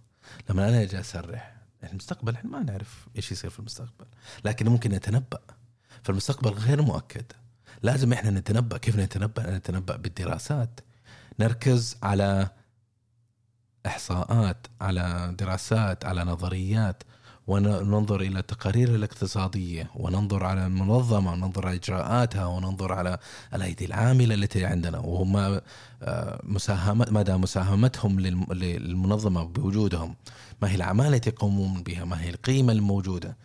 [0.50, 4.06] لما أنا أجي أسرح المستقبل إحنا ما نعرف إيش يصير في المستقبل،
[4.44, 5.40] لكن ممكن نتنبأ.
[6.02, 7.24] فالمستقبل غير مؤكد.
[7.82, 10.80] لازم إحنا نتنبأ، كيف نتنبأ؟ نتنبأ بالدراسات.
[11.38, 12.50] نركز على
[13.86, 17.02] إحصاءات على دراسات على نظريات
[17.50, 23.18] وننظر إلى التقارير الاقتصادية وننظر على المنظمه وننظر على إجراءاتها وننظر على
[23.54, 24.98] الأيدي العاملة التي عندنا.
[24.98, 30.16] وهم آه، مساهمة مدى مساهمتهم للمنظمة بوجودهم
[30.62, 33.36] ما هي الأعمال التي يقومون بها؟ ما هي القيمة الموجودة؟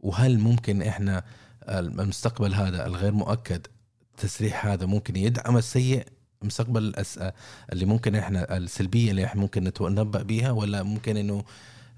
[0.00, 1.24] وهل ممكن إحنا
[1.68, 3.66] المستقبل هذا الغير مؤكد
[4.10, 6.06] التسريح هذا ممكن يدعم السيء؟
[6.42, 7.32] مستقبل الأسئلة
[7.72, 11.44] اللي ممكن إحنا السلبية اللي إحنا ممكن نتنبأ بها ولا ممكن إنه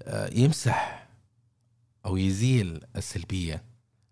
[0.03, 1.00] آه، يمسح
[2.05, 3.63] أو يزيل السلبية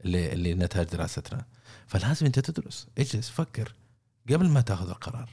[0.05, 1.45] اللي, اللي نتاج دراستنا.
[1.87, 2.87] فلازم أنت تدرس.
[2.97, 3.73] اجلس فكر
[4.29, 5.29] قبل ما تاخذ القرار.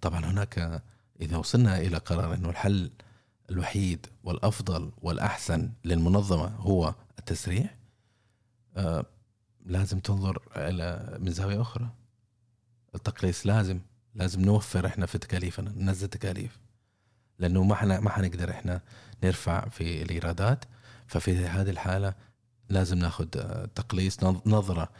[0.00, 0.82] طبعا هناك
[1.20, 2.90] إذا وصلنا إلى قرار إنه الحل
[3.50, 7.76] الوحيد والأفضل والأحسن للمنظمة هو التسريح
[8.76, 9.06] آه
[9.66, 11.88] لازم تنظر إلى من زاوية أخرى.
[12.94, 13.80] التقليص لازم
[14.14, 16.58] لازم نوفر إحنا في تكاليفنا ننزل تكاليف.
[17.38, 18.80] لأنه ما حنا ما حنقدر إحنا
[19.24, 20.64] نرفع في الإيرادات.
[21.10, 22.14] ففي هذه الحالة
[22.68, 23.26] لازم ناخذ
[23.74, 24.90] تقليص نظرة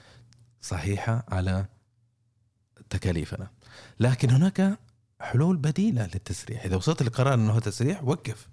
[0.61, 1.67] صحيحة على
[2.91, 3.51] تكاليفنا.
[4.01, 4.79] لكن هناك
[5.21, 6.65] حلول بديلة للتسريح.
[6.65, 8.49] إذا وصلت لقرار إنه تسريح وقف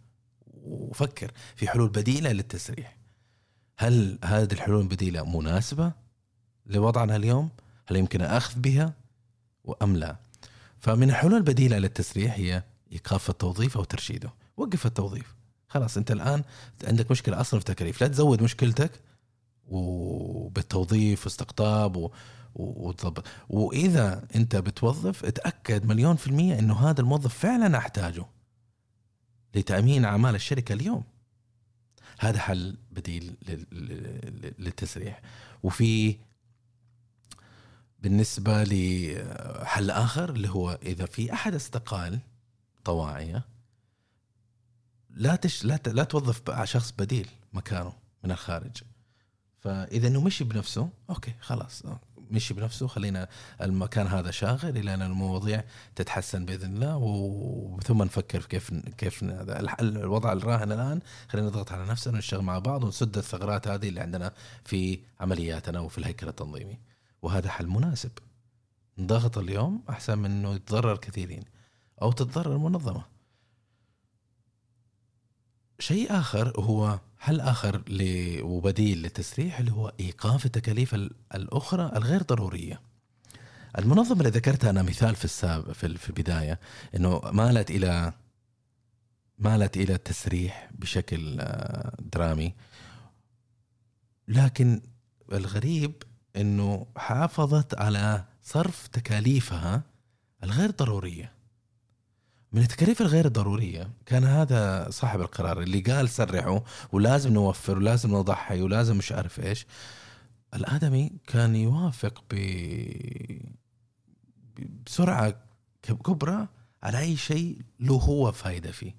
[0.64, 2.98] وفكر في حلول بديلة للتسريح.
[3.78, 5.92] هل هذه الحلول البديلة مناسبة
[6.66, 7.50] لوضعنا اليوم؟
[7.88, 8.94] هل يمكن أخذ بها؟
[9.64, 10.16] وأم لا؟
[10.80, 14.30] فمن الحلول البديلة للتسريح هي إيقاف التوظيف أو ترشيده.
[14.58, 15.37] وقف التوظيف.
[15.68, 16.44] خلاص أنت الآن
[16.84, 18.02] عندك مشكلة أصلا في تكاليف.
[18.02, 18.92] لا تزود مشكلتك
[19.68, 22.12] وبالتوظيف واستقطاب
[22.56, 28.26] وتظبط وإذا أنت بتوظف اتأكد مليون في المية إنه هذا الموظف فعلا أحتاجه
[29.56, 31.04] لتأمين أعمال الشركة اليوم.
[32.20, 33.36] هذا حل بديل
[34.60, 35.22] للتسريح.
[35.64, 36.16] وفي
[38.00, 42.20] بالنسبة لحل آخر اللي هو إذا في أحد استقال
[42.84, 43.46] طواعية
[45.10, 45.90] لا تش لا ت...
[45.90, 47.94] لا توظف شخص بديل مكانه
[48.24, 48.84] من الخارج.
[49.60, 51.84] فإذا إنه مشي بنفسه أوكي خلاص
[52.32, 53.28] مشي بنفسه خلينا
[53.62, 55.64] المكان هذا شاغل إلى أن المواضيع
[55.96, 59.24] تتحسن بإذن الله وثم نفكر في كيف كيف
[59.80, 61.00] الوضع الراهن الآن.
[61.28, 64.34] خلينا نضغط على نفسنا ونشتغل مع بعض ونسد الثغرات هذه اللي عندنا
[64.66, 66.80] في عملياتنا وفي الهيكل التنظيمي.
[67.22, 68.12] وهذا حل مناسب.
[69.02, 71.44] ضغط اليوم أحسن من إنه يتضرر كثيرين
[72.02, 73.17] أو تتضرر المنظمه
[75.80, 77.84] شيء آخر هو حل آخر
[78.42, 80.94] وبديل للتسريح اللي هو إيقاف التكاليف
[81.36, 82.82] الأخرى الغير ضرورية.
[83.78, 86.60] المنظمة اللي ذكرتها أنا مثال في الساب في البداية
[86.96, 88.14] إنه مالت إلى
[89.40, 92.54] مالت إلى التسريح بشكل آه، درامي.
[94.28, 94.82] لكن
[95.32, 96.04] الغريب
[96.36, 99.82] إنه حافظت على صرف تكاليفها
[100.44, 101.37] الغير ضرورية.
[102.58, 106.60] من التكاليف الغير ضرورية كان هذا صاحب القرار اللي قال سرعوا
[106.92, 109.66] ولازم نوفر ولازم نضحي ولازم مش عارف إيش.
[110.54, 112.36] الآدمي كان يوافق ب
[114.86, 115.36] بسرعة
[115.84, 116.48] كبرى
[116.84, 118.96] على أي شيء له هو فايدة فيه.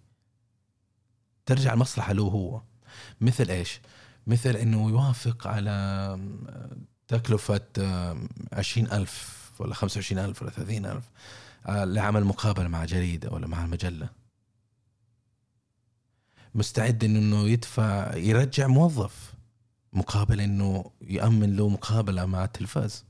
[1.46, 2.62] ترجع المصلحه له هو.
[3.20, 3.80] مثل إيش؟
[4.26, 6.18] مثل إنه يوافق على
[7.08, 7.60] تكلفة
[8.52, 11.10] عشرين ألف ولا خمسة وعشرين ألف ولا ثلاثين ألف.
[11.68, 14.08] لعمل مقابلة مع جريدة ولا مع مجلة.
[16.54, 19.34] مستعد إنه يدفع يرجع موظف
[19.92, 23.04] مقابل إنه يأمن له مقابلة مع التلفاز.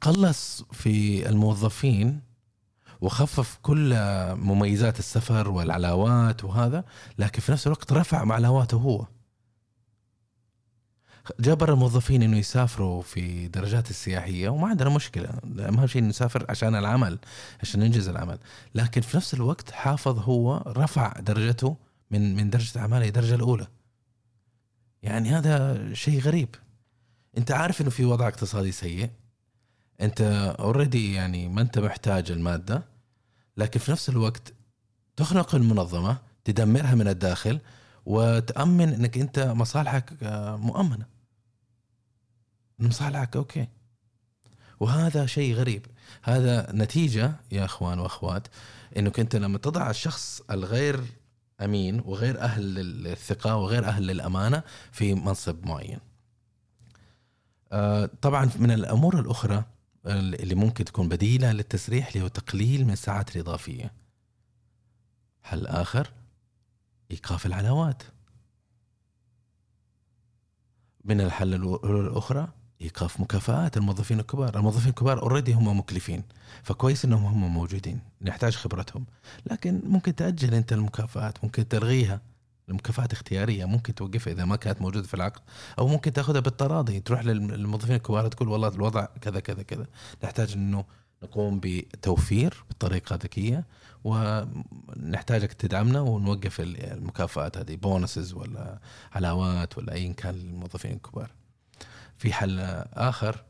[0.00, 2.20] قلص في الموظفين
[3.00, 3.94] وخفف كل
[4.34, 6.84] مميزات السفر والعلاوات وهذا
[7.18, 9.06] لكن في نفس الوقت رفع علاواته هو.
[11.40, 15.28] جبر الموظفين إنه يسافروا في درجات السياحية وما عندنا مشكلة.
[15.58, 17.18] أهم شيء نسافر عشان العمل
[17.62, 18.38] عشان ننجز العمل.
[18.74, 21.76] لكن في نفس الوقت حافظ هو رفع درجته
[22.10, 23.66] من من درجة اعمال إلى الدرجه الأولى.
[25.02, 26.48] يعني هذا شيء غريب.
[27.38, 29.10] أنت عارف إنه في وضع اقتصادي سيء.
[30.00, 30.20] أنت
[30.58, 32.82] already يعني ما أنت محتاج المادة
[33.56, 34.52] لكن في نفس الوقت
[35.16, 37.60] تخنق المنظمة تدمرها من الداخل
[38.06, 41.06] وتأمن إنك أنت مصالحك آه، مؤمنة.
[42.78, 43.68] مصالحك okay.
[44.80, 45.86] وهذا شيء غريب.
[46.22, 48.48] هذا نتيجة يا إخوان وأخوات
[48.96, 51.04] إنك أنت لما تضع الشخص الغير
[51.60, 55.98] أمين وغير أهل للثقه وغير أهل للامانه في منصب معين.
[57.72, 59.64] آه، طبعا من الأمور الأخرى
[60.06, 63.92] اللي ممكن تكون بديلة للتسريح اللي هو تقليل من الساعات الاضافيه
[65.42, 66.10] حل آخر؟
[67.10, 68.02] إيقاف العلاوات
[71.04, 72.48] من الحل الأخرى
[72.80, 76.22] إيقاف مكافآت الموظفين الكبار، الموظفين الكبار اوريدي هم مكلفين،
[76.62, 79.06] فكويس إنهم هم موجودين، نحتاج خبرتهم،
[79.50, 82.20] لكن ممكن تأجل أنت المكافآت، ممكن تلغيها،
[82.68, 85.40] المكافآت اختيارية ممكن توقفها إذا ما كانت موجودة في العقد
[85.78, 87.00] أو ممكن تأخذها بالتراضي.
[87.00, 89.86] تروح للموظفين الكبار تقول والله الوضع كذا كذا كذا.
[90.24, 90.84] نحتاج إنه
[91.22, 93.64] نقوم بتوفير بطريقة ذكية.
[94.04, 98.78] ونحتاجك تدعمنا ونوقف المكافآت هذه بونسز ولا
[99.12, 101.30] علاوات ولا ايا كان للموظفين الكبار.
[102.18, 102.60] في حل
[102.92, 103.44] آخر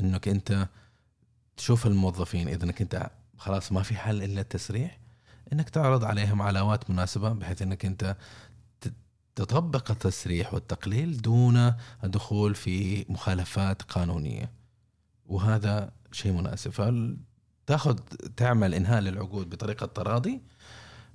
[0.00, 0.68] إنك أنت
[1.56, 4.98] تشوف الموظفين إذا إنك أنت خلاص ما في حل إلا التسريح
[5.52, 8.16] إنك تعرض عليهم علاوات مناسبة بحيث إنك أنت
[9.34, 14.50] تطبق التسريح والتقليل دون الدخول في مخالفات قانونية
[15.26, 16.70] وهذا شيء مناسب
[17.66, 17.98] فتاخذ
[18.36, 20.40] تعمل إنهاء للعقود بطريقة تراضي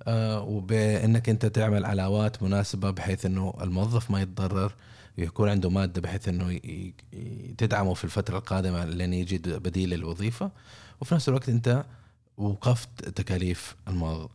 [0.03, 4.73] آه، وبإنك أنت تعمل علاوات مناسبة بحيث إنه الموظف ما يتضرر
[5.17, 6.59] يكون عنده مادة بحيث إنه
[7.57, 10.51] تدعمه في الفترة القادمة لين يجد بديل للوظيفه
[11.01, 11.85] وفي نفس الوقت أنت
[12.37, 13.75] وقفت تكاليف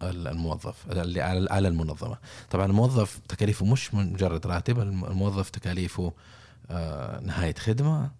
[0.02, 2.18] الموظف اللي على المنظمة.
[2.50, 6.12] طبعا الموظف تكاليفه مش مجرد راتب الموظف تكاليفه
[6.70, 8.10] آه، نهاية خدمة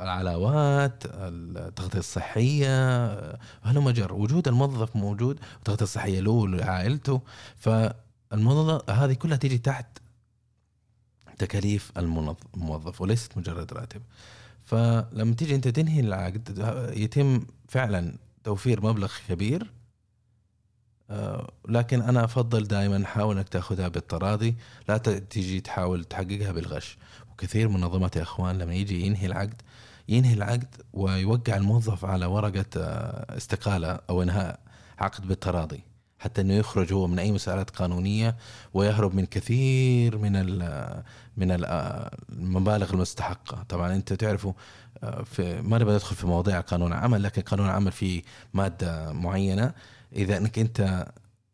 [0.00, 3.16] العلاوات التغطية الصحية
[3.62, 4.12] هل مجر.
[4.12, 7.20] وجود الموظف موجود التغطيه الصحية له ولعائلته
[7.56, 9.86] فالموظف هذه كلها تيجي تحت
[11.38, 14.02] تكاليف الموظف وليست مجرد راتب.
[14.64, 16.58] فلما تيجي أنت تنهي العقد
[16.96, 19.72] يتم فعلا توفير مبلغ كبير.
[21.10, 24.56] آه، لكن أنا أفضل دائما حاول أنك تأخذها بالتراضي
[24.88, 26.98] لا تيجي تحاول تحققها بالغش.
[27.36, 29.62] وكثير من منظمات يا إخوان لما يجي ينهي العقد
[30.08, 34.58] ينهي العقد ويوقع الموظف على ورقة آه، استقالة أو إنهاء
[34.98, 35.82] عقد بالتراضي
[36.18, 38.36] حتى إنه يخرج هو من أي مسألات قانونية
[38.74, 40.32] ويهرب من كثير من
[41.36, 44.52] من المبالغ المستحقة، طبعا أنت تعرفوا
[45.02, 48.22] آه، في ما نبغى ندخل في مواضيع قانون العمل لكن قانون العمل في
[48.54, 49.72] مادة معينة.
[50.12, 51.06] إذا إنك أنت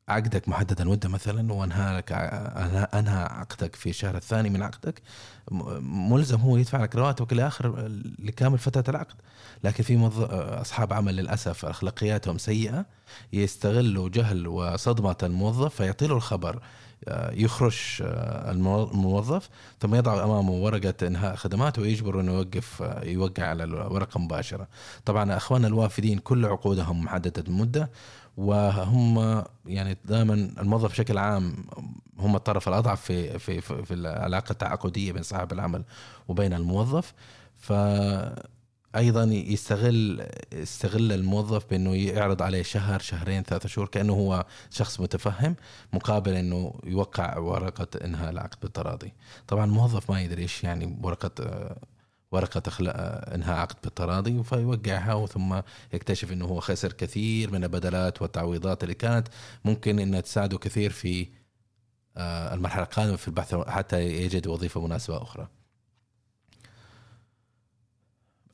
[0.09, 2.13] عقدك محدد المده مثلا وأنهى لك
[2.95, 5.03] انهى عقدك في الشهر الثاني من عقدك.
[5.81, 9.15] ملزم هو يدفع لك رواتبك لآخر لكامل فترة العقد.
[9.65, 10.11] لكن في
[10.61, 12.87] أصحاب عمل للأسف أخلاقياتهم سيئة
[13.33, 16.63] يستغلوا جهل وصدمة الموظف فيعطي له الخبر
[17.09, 19.49] آه، يخرج آه، الموظف
[19.81, 24.69] ثم يضع أمامه ورقة إنهاء خدمات ويجبر إنه يوقف آه، يوقع على الورقة مباشرة.
[25.05, 27.91] طبعا اخواننا الوافدين كل عقودهم محددة المده
[28.37, 31.65] وهم يعني دائما الموظف بشكل عام
[32.19, 35.85] هم الطرف الأضعف في في في, العلاقة التعاقدية بين صاحب العمل
[36.29, 37.15] وبين الموظف.
[37.55, 37.73] ف
[38.97, 45.57] أيضا يستغل يستغل الموظف بأنه يعرض عليه شهر شهرين ثلاثة شهور كأنه هو شخص متفهم
[45.93, 49.13] مقابل أنه يوقع ورقة إنهاء العقد بالتراضي.
[49.49, 51.31] طبعا الموظف ما يدري إيش يعني ورقة
[52.33, 52.63] ورقة
[53.35, 55.61] إنهاء عقد بالتراضي فيوقعها ثم
[55.93, 59.29] يكتشف إنه هو خسر كثير من البدلات والتعويضات اللي كانت.
[59.65, 61.29] ممكن إنها تساعده كثير في
[62.17, 65.49] آه، المرحلة القادمة في البحث حتى يجد وظيفة مناسبة أخرى.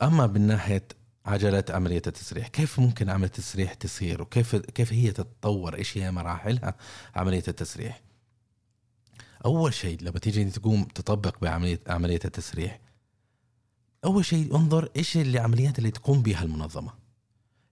[0.02, 0.88] أما من ناحية
[1.26, 6.74] عجلة عملية التسريح كيف ممكن عملية التسريح تصير؟ وكيف كيف هي تتطور؟ إيش هي مراحلها
[7.16, 8.00] عملية التسريح؟
[9.44, 12.80] أول شيء لما تيجي تقوم تطبق بعملية عملية التسريح
[14.04, 16.92] أول شيء انظر إيش العمليات اللي تقوم بها المنظمة؟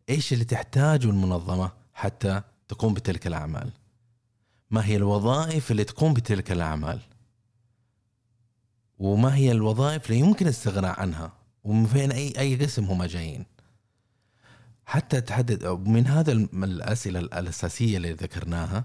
[0.09, 3.71] إيش اللي تحتاجه المنظمة حتى تقوم بتلك الأعمال؟
[4.71, 7.01] ما هي الوظائف اللي تقوم بتلك الأعمال؟
[8.99, 11.33] وما هي الوظائف اللي يمكن الاستغناء عنها؟
[11.65, 13.47] ومن فين اي أي قسم هم جايين؟
[14.87, 18.85] حتى تحدد من هذا الأسئلة الأساسية اللي ذكرناها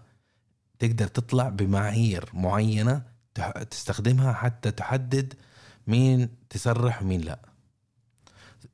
[0.80, 3.04] تقدر تطلع بمعايير معينة
[3.70, 5.34] تستخدمها حتى تحدد
[5.88, 7.40] مين تسرح ومين لا.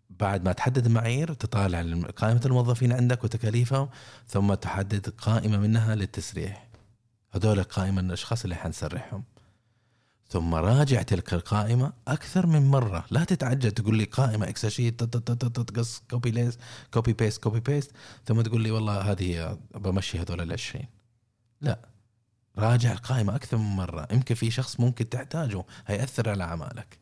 [0.10, 3.90] بعد ما تحدد المعايير تطالع قائمة الموظفين عندك وتكاليفهم
[4.28, 6.68] ثم تحدد قائمة منها للتسريح.
[7.32, 9.24] هذول قائمة الأشخاص اللي حنسرحهم.
[10.30, 13.06] ثم راجع تلك القائمة أكثر من مرة.
[13.12, 16.58] لا تتعجل تقول لي قائمة Excel sheet تقص copy paste
[16.94, 17.92] copy paste copy paste
[18.26, 20.88] ثم تقول لي والله هذه بمشي هذول العشرين.
[21.62, 21.80] لا.
[22.58, 24.08] راجع القائمة أكثر من مرة.
[24.12, 27.00] يمكن في شخص ممكن تحتاجه هيأثر على أعمالك.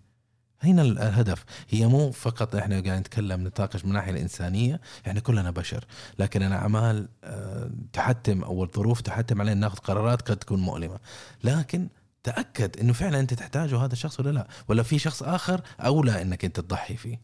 [0.64, 1.45] هنا الهدف.
[1.70, 5.86] هي مو فقط إحنا قاعد نتكلم نتناقش من الناحية الإنسانية إحنا كلنا بشر.
[6.20, 10.99] لكن الاعمال آه، تحتم أو الظروف تحتم علينا ناخذ قرارات قد تكون مؤلمة.
[11.43, 11.88] لكن
[12.24, 14.47] تأكد إنه فعلا أنت تحتاجه هذا الشخص ولا لا.
[14.68, 17.22] ولا في شخص آخر أولى إنك أنت تضحي فيه.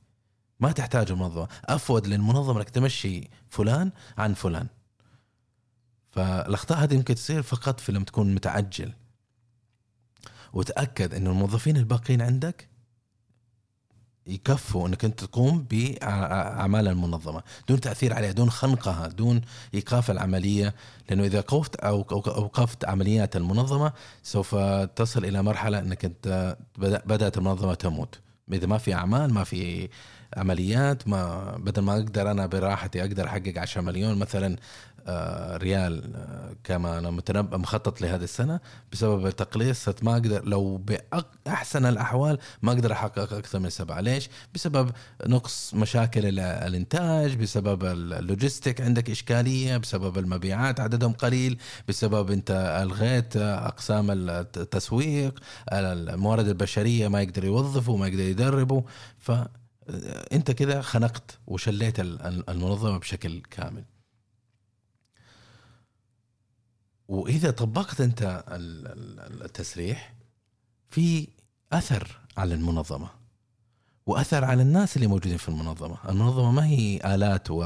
[0.59, 1.47] ما تحتاج المنظمة.
[1.65, 4.67] أفود للمنظمة إنك تمشي فلان عن فلان.
[6.11, 8.93] فالأخطاء هذه يمكن تصير فقط في لما تكون متعجل.
[10.53, 12.67] وتأكد إنه الموظفين الباقيين عندك
[14.27, 17.43] يكفوا إنك أنت تقوم بأعمال المنظمة.
[17.67, 19.41] دون تأثير عليها دون خنقها دون
[19.73, 20.75] إيقاف العملية.
[21.09, 23.93] لأنه إذا قفت أو أوقفت عمليات المنظمة
[24.23, 24.55] سوف
[24.95, 28.19] تصل إلى مرحلة إنك أنت بدأت المنظمة تموت.
[28.53, 29.89] إذا ما في أعمال ما في
[30.37, 34.57] عمليات ما بدل ما أقدر أنا براحتي أقدر أحقق 10 مليون مثلا
[35.57, 38.59] ريال آه، كما أنا متنبأ مخطط لهذه السنة
[38.91, 40.85] بسبب التقليص ما أقدر لو
[41.45, 44.01] باحسن الأحوال ما أقدر أحقق أكثر من سبعة.
[44.01, 44.91] ليش؟ بسبب
[45.27, 54.11] نقص مشاكل الإنتاج بسبب اللوجيستيك عندك إشكالية بسبب المبيعات عددهم قليل بسبب أنت ألغيت أقسام
[54.11, 55.39] التسويق
[55.73, 58.81] الموارد البشرية ما يقدر يوظفوا ما يقدر يدربوا.
[59.19, 63.83] فانت كذا خنقت وشليت المنظمة بشكل كامل.
[67.11, 68.43] وإذا طبقت أنت
[69.41, 70.13] التسريح
[70.89, 71.27] في
[71.71, 73.09] أثر على المنظمة
[74.05, 77.57] وأثر على الناس اللي موجودين في المنظمة، المنظمة ما هي آلات و...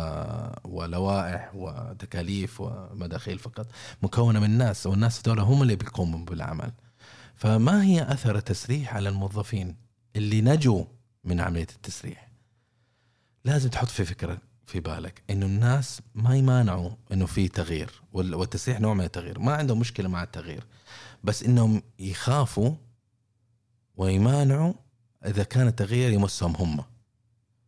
[0.63, 3.67] ولوائح وتكاليف ومداخيل فقط،
[4.03, 6.71] مكونة من الناس والناس هذول هم اللي بيقوموا بالعمل.
[7.35, 9.75] فما هي أثر التسريح على الموظفين
[10.15, 10.85] اللي نجوا
[11.23, 12.31] من عملية التسريح؟
[13.43, 18.93] لازم تحط في فكرة في بالك إنه الناس ما يمانعوا إنه في تغيير والتسريح نوع
[18.93, 19.39] من التغيير.
[19.39, 20.63] ما عندهم مشكلة مع التغيير.
[21.23, 22.71] بس إنهم يخافوا
[23.97, 24.73] ويمانعوا
[25.25, 26.83] إذا كان التغيير يمسهم هم.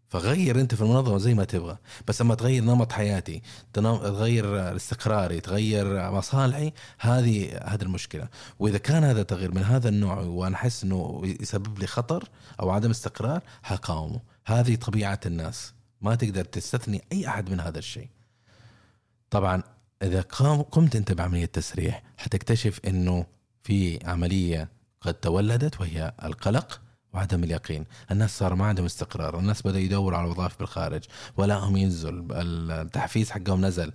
[0.09, 1.77] فغير أنت في المنظمة زي ما تبغى.
[2.07, 3.41] بس أما تغير نمط حياتي
[3.73, 8.27] تغير استقراري تغير مصالحي هذه هذه المشكلة.
[8.59, 12.29] وإذا كان هذا تغيير من هذا النوع وأنا أحس إنه يسبب لي خطر
[12.59, 15.76] أو عدم استقرار حقاومه هذه طبيعة الناس.
[16.01, 18.09] ما تقدر تستثني أي أحد من هذا الشيء.
[19.29, 19.63] طبعا
[20.03, 20.21] إذا
[20.71, 23.25] قمت أنت بعملية تسريح حتكتشف إنه
[23.63, 24.69] في عملية
[25.01, 26.81] قد تولدت وهي القلق
[27.13, 27.85] وعدم اليقين.
[28.11, 31.03] الناس صار ما عندهم استقرار الناس بدأوا يدوروا على وظائف بالخارج
[31.37, 33.91] ولا هم ينزل التحفيز حقهم نزل.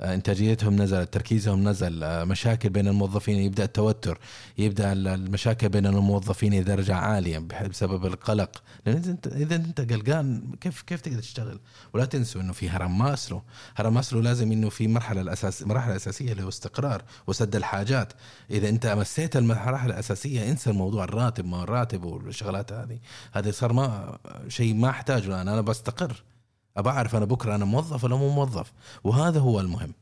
[0.00, 4.18] إنتاجيتهم نزلت تركيزهم نزل مشاكل بين الموظفين يبدأ التوتر
[4.58, 8.62] يبدأ المشاكل بين الموظفين درجه عاليه بسبب القلق.
[8.86, 11.60] لأن إذا انت قلقان كيف كيف تقدر تشتغل؟
[11.92, 13.42] ولا تنسوا إنه في هرم ماسلو
[13.76, 18.12] هرم ماسلو لازم إنه في مرحلة الاساس المرحله الاساسيه اللي هو استقرار وسد الحاجات.
[18.50, 22.98] إذا أنت مسيت المراحل الأساسية انسى الموضوع الراتب ما الراتب والشغلات هذه.
[23.32, 24.18] هذه صار ما
[24.48, 26.22] شيء ما أحتاجه الآن أنا بستقر.
[26.76, 28.72] ابى أعرف أنا بكرة أنا موظف ولا مو موظف.
[29.04, 29.94] وهذا هو المهم.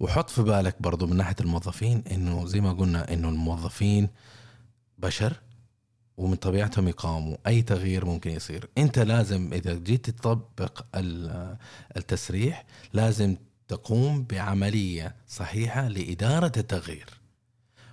[0.00, 4.08] وحط في بالك برضو من ناحية الموظفين إنه زي ما قلنا إنه الموظفين
[4.98, 5.36] بشر
[6.16, 7.36] ومن طبيعتهم يقاوموا.
[7.46, 8.68] أي تغيير ممكن يصير.
[8.78, 10.84] أنت لازم إذا جيت تطبق
[11.96, 13.36] التسريح لازم
[13.68, 17.21] تقوم بعملية صحيحة لإدارة التغيير.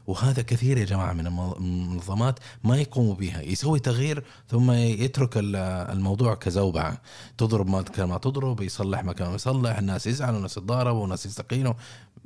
[0.10, 7.02] وهذا كثير يا جماعة من المنظمات ما يقوموا بها يسوي تغيير ثم يترك الموضوع كزوبعة.
[7.38, 11.74] تضرب ما ما تضرب يصلح ما كان يصلح الناس يزعلوا الناس يتضاربوا والناس يستقيلوا.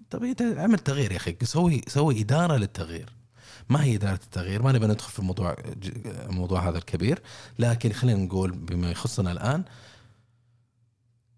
[0.10, 3.10] طيب اعمل تغيير يا أخي سوي سوي إدارة للتغيير.
[3.70, 5.56] ما هي إدارة التغيير؟ ما نبي ندخل في الموضوع
[6.06, 7.22] الموضوع هذا الكبير.
[7.60, 9.64] لكن خلينا نقول بما يخصنا الآن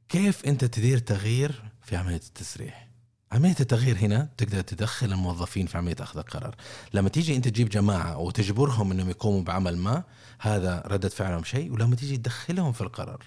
[0.09, 2.94] كيف أنت تدير تغيير في عملية التسريح؟
[3.31, 6.55] عملية التغيير هنا تقدر تدخل الموظفين في عملية أخذ القرار.
[6.93, 10.03] لما تيجي أنت تجيب جماعة وتجبرهم أنهم يقوموا بعمل ما
[10.39, 11.73] هذا ردة فعلهم شيء.
[11.73, 13.23] ولما تيجي تدخلهم في القرار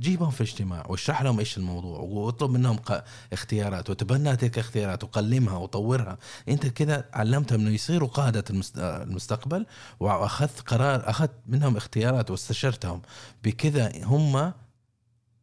[0.00, 2.78] جيبهم في اجتماع واشرح لهم إيش الموضوع واطلب منهم
[3.32, 6.18] اختيارات وتبنى تلك الاختيارات وقلمها وطورها.
[6.48, 8.44] أنت كذا علمتهم إنه يصيروا قادة
[8.76, 9.66] المستقبل
[10.00, 13.02] وأخذت قرار أخذت منهم اختيارات واستشرتهم.
[13.44, 14.52] بكذا هم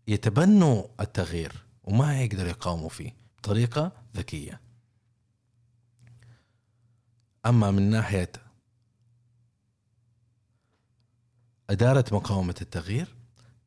[0.08, 1.54] يتبنوا التغيير
[1.84, 3.19] وما يقدروا يقاوموا فيه.
[3.40, 4.62] بطريقة ذكية.
[7.46, 8.32] أما من ناحية
[11.70, 13.08] إدارة مقاومة التغيير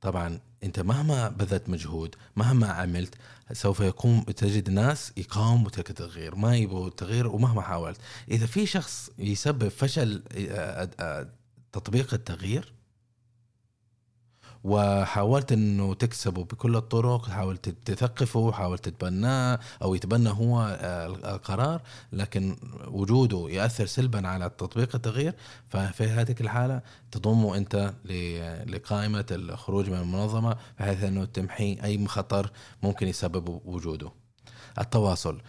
[0.00, 3.14] طبعا أنت مهما بذلت مجهود مهما عملت
[3.52, 8.00] سوف يقوم تجد ناس يقاوموا تلك التغيير ما يبغوا التغيير ومهما حاولت.
[8.30, 11.28] إذا في شخص يسبب فشل آه، آه،
[11.72, 12.72] تطبيق التغيير
[14.64, 21.82] وحاولت إنه تكسبه بكل الطرق حاولت تثقفه حاولت تتبناه أو يتبنى هو آه، القرار
[22.12, 22.56] لكن
[22.86, 25.34] وجوده يأثر سلبا على تطبيق التغيير.
[25.68, 26.82] ففي هذه الحالة
[27.12, 27.94] تضمه أنت
[28.66, 32.50] لقائمة الخروج من المنظمة بحيث أنه تمحي أي خطر
[32.82, 34.12] ممكن يسبب وجوده.
[34.78, 35.40] التواصل.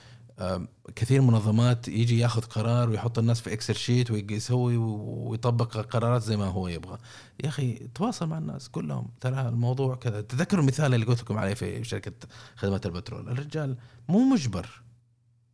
[0.95, 6.45] كثير منظمات يجي ياخذ قرار ويحط الناس في Excel sheet ويسوي ويطبق قرارات زي ما
[6.45, 6.97] هو يبغى.
[7.43, 9.09] يا أخي تواصل مع الناس كلهم.
[9.21, 10.21] ترى الموضوع كذا.
[10.21, 13.29] تذكروا المثال اللي قلت لكم عليه في شركة خدمات البترول.
[13.29, 13.77] الرجال
[14.09, 14.82] مو مجبر.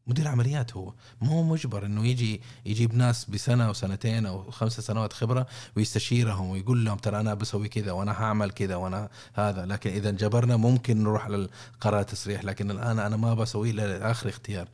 [0.09, 0.93] مدير عمليات هو.
[1.21, 5.47] مو مجبر إنه يجي يجيب ناس بسنة أو سنتين أو خمس سنوات خبرة
[5.77, 9.65] ويستشيرهم ويقول لهم ترى أنا بسوي كذا وأنا هعمل كذا وأنا هذا.
[9.65, 14.67] لكن إذا جبرنا ممكن نروح للقرار التسريح لكن الآن أنا ما بسوي إلا اخر اختيار.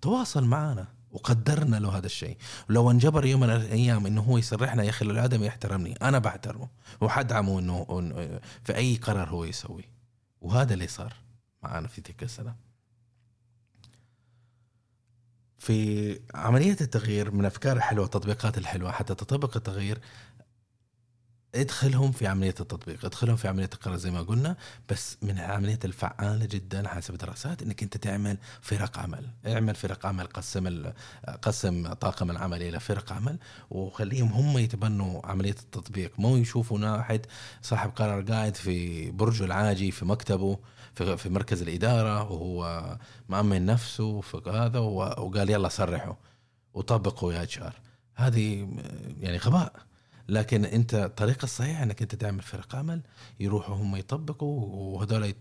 [0.00, 2.36] تواصل معنا وقدرنا له هذا الشيء.
[2.68, 5.92] لو انجبر يوم من الأيام إنه هو يسرحنا يا أخي الادمي يحترمني.
[6.02, 6.68] أنا بحترمه
[7.00, 7.86] وحدعمه إنه
[8.64, 9.84] في أي قرار هو يسوي
[10.40, 11.12] وهذا اللي صار
[11.62, 12.67] معنا في تلك السنة.
[15.58, 19.98] في عملية التغيير من الأفكار الحلوة التطبيقات الحلوة حتى تطبق التغيير
[21.54, 24.56] ادخلهم في عملية التطبيق ادخلهم في عملية القرار زي ما قلنا
[24.88, 29.26] بس من العمليات الفعالة جدا حسب الدراسات إنك أنت تعمل فرق عمل.
[29.46, 30.92] اعمل فرق عمل قسم
[31.42, 33.38] قسم طاقم العمل إلى فرق عمل
[33.70, 36.12] وخليهم هم يتبنوا عملية التطبيق.
[36.20, 37.26] مو يشوفوا واحد
[37.62, 40.58] صاحب قرار قاعد في برجه العاجي في مكتبه
[40.94, 46.14] في, في مركز الإدارة وهو مأمن نفسه في هذا وقال يلا صرحوا
[46.74, 47.60] وطبقوا يا إتش
[48.14, 48.68] هذه
[49.20, 49.87] يعني غباء.
[50.28, 53.02] لكن أنت الطريقة الصحيحه إنك أنت تعمل فرق عمل
[53.40, 54.66] يروحوا هم يطبقوا
[54.96, 55.32] وهذول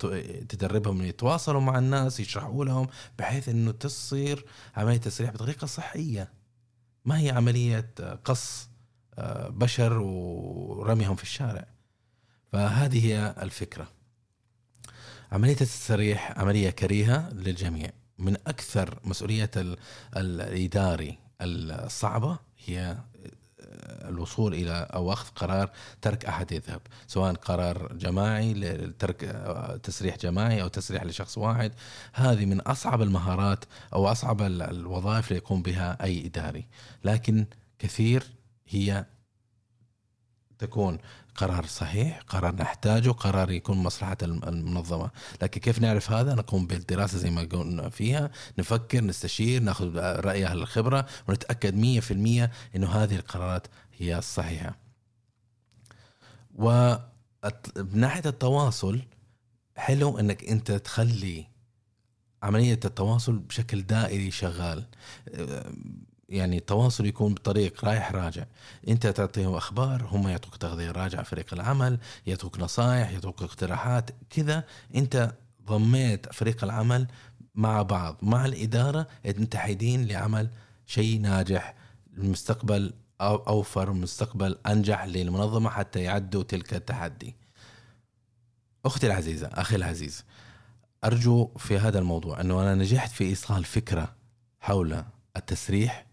[0.50, 2.88] تدربهم يتواصلوا مع الناس يشرحوا لهم
[3.20, 4.46] بحيث إنه تصير
[4.78, 6.32] عملية تسريح بطريقة صحية.
[7.06, 7.90] ما هي عملية
[8.26, 8.70] قص
[9.20, 11.68] آه، بشر ورميهم في الشارع.
[12.52, 13.88] فهذه هي الفكرة.
[15.32, 17.92] عملية التسريح عملية كريهة للجميع.
[18.18, 19.52] من أكثر مسؤوليه
[20.18, 22.98] الإداري الصعبة هي
[24.10, 29.22] الوصول إلى أو أخذ قرار ترك أحد يذهب سواء قرار جماعي لترك
[29.84, 31.72] تسريح جماعي أو تسريح لشخص واحد.
[32.14, 36.66] هذه من أصعب المهارات أو أصعب الوظائف اللي يقوم بها أي إداري.
[37.04, 37.46] لكن
[37.80, 38.24] كثير
[38.68, 39.06] هي
[40.60, 40.98] تكون
[41.38, 45.12] قرار صحيح قرار نحتاجه قرار يكون مصلحة المنظمة.
[45.42, 50.58] لكن كيف نعرف هذا؟ نقوم بالدراسة زي ما قلنا فيها نفكر نستشير ناخذ رأي أهل
[50.58, 53.68] الخبرة ونتأكد مية في المية أنه هذه القرارات
[53.98, 54.78] هي الصحيحة.
[56.56, 57.00] ومن
[57.94, 59.02] ناحية التواصل
[59.76, 61.48] حلو أنك أنت تخلي
[62.44, 64.86] عملية التواصل بشكل دائري شغال.
[66.30, 68.46] يعني التواصل يكون بطريق رايح راجع.
[68.88, 74.64] انت تعطيهم أخبار هم يعطوك تغذية راجعة فريق العمل يعطوك نصائح يعطوك اقتراحات كذا
[74.96, 75.34] انت
[75.66, 77.08] ضميت فريق العمل
[77.56, 80.50] مع بعض مع الإدارة متحدين لعمل
[80.86, 81.76] شيء ناجح
[82.18, 87.36] المستقبل أوفر مستقبل أنجح للمنظمة حتى يعدوا تلك التحدي.
[88.86, 90.26] أختي العزيزة أخي العزيز
[91.04, 94.16] أرجو في هذا الموضوع أنه أنا نجحت في إيصال فكرة
[94.60, 95.04] حول
[95.38, 96.07] التسريح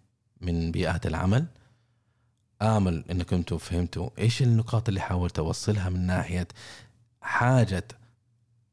[0.45, 1.47] من بيئات العمل.
[2.63, 6.49] آمل أنكم أنتم فهمتوا إيش النقاط اللي حاولت أوصلها من ناحية
[7.21, 7.85] حاجة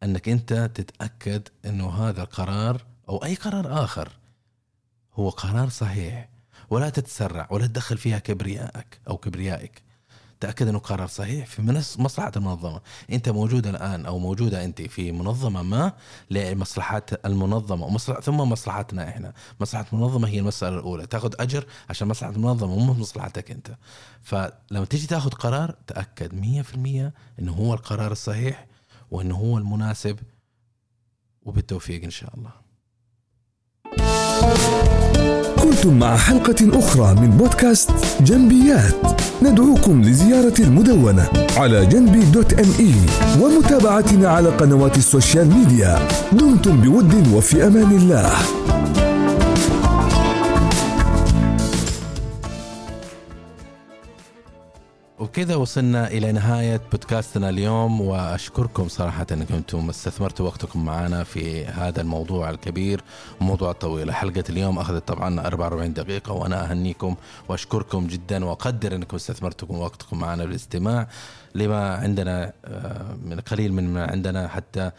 [0.04, 4.10] أنك أنت تتأكد أنه هذا القرار أو أي قرار آخر
[5.14, 6.30] هو قرار صحيح
[6.70, 9.82] ولا تتسرع ولا تدخل فيها كبريائك أو كبريائك.
[10.42, 11.62] تاكد إنه قرار صحيح في
[12.00, 12.82] مصلحة المنظمة.
[13.12, 15.94] أنت موجود الآن أو موجودة أنت في منظمة ما
[16.30, 19.34] لمصلحة المنظمة ومصلحة ثم مصلحتنا إحنا.
[19.60, 21.08] مصلحة المنظمة هي المسألة الأولى.
[21.08, 23.78] تأخذ أجر عشان مصلحة المنظمة مو مصلحتك أنت.
[24.22, 28.68] فلما تيجي تأخذ قرار تأكد 100% إنه هو القرار الصحيح
[29.12, 30.20] وإنه هو المناسب
[31.44, 32.61] وبالتوفيق إن شاء الله.
[35.64, 37.90] كنتم مع حلقة أخرى من بودكاست
[38.22, 38.96] جنبيات.
[39.42, 41.28] ندعوكم لزيارة المدونة
[41.58, 42.94] على جنبي dot me
[43.42, 46.08] ومتابعتنا على قنوات ال social media.
[46.32, 48.32] دمتم بود وفي أمان الله.
[55.22, 62.02] وبكذا وصلنا إلى نهاية بودكاستنا اليوم وأشكركم صراحة أنكم أنتم استثمرتوا وقتكم معنا في هذا
[62.02, 63.04] الموضوع الكبير
[63.42, 64.12] وموضوع طويل.
[64.12, 67.16] حلقة اليوم أخذت طبعا 44 دقيقة وأنا أهنيكم
[67.50, 71.08] وأشكركم جدا وأقدر أنكم استثمرتوا وقتكم معنا بالاستماع.
[71.56, 74.92] لما عندنا آه، من قليل من ما عندنا حتى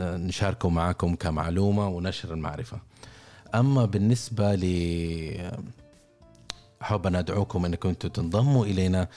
[0.00, 2.78] نشاركه معكم كمعلومة ونشر المعرفة.
[3.54, 4.64] أما بالنسبة ل
[6.82, 9.08] أحب أن أدعوكم أنكم تنضموا إلينا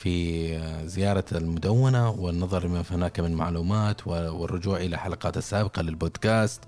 [0.00, 6.60] في زيارة المدونة والنظر لما هناك من معلومات والرجوع إلى الحلقات السابقة للبودكاست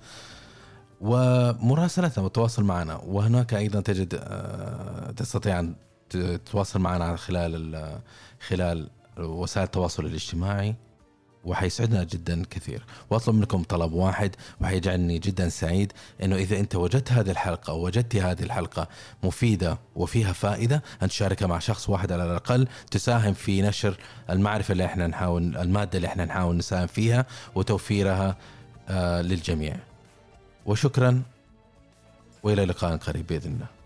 [1.00, 2.96] ومراسلتنا والتواصل معنا.
[2.96, 5.74] وهناك أيضا تجد آه، تستطيع أن
[6.10, 7.98] تتواصل معنا خلال
[8.48, 10.74] خلال وسائل التواصل الاجتماعي.
[11.44, 12.82] وحيسعدنا جدا كثير.
[13.10, 18.16] وأطلب منكم طلب واحد وحيجعلني جدا سعيد إنه إذا أنت وجدت هذه الحلقة أو وجدت
[18.16, 18.88] هذه الحلقة
[19.22, 23.96] مفيدة وفيها فائدة أن تشاركها مع شخص واحد على الأقل تساهم في نشر
[24.30, 28.36] المعرفة اللي إحنا نحاول المادة اللي إحنا نحاول نساهم فيها وتوفيرها
[28.88, 29.76] آه للجميع.
[30.66, 31.22] وشكرا
[32.42, 33.81] وإلى لقاء قريب بإذن الله.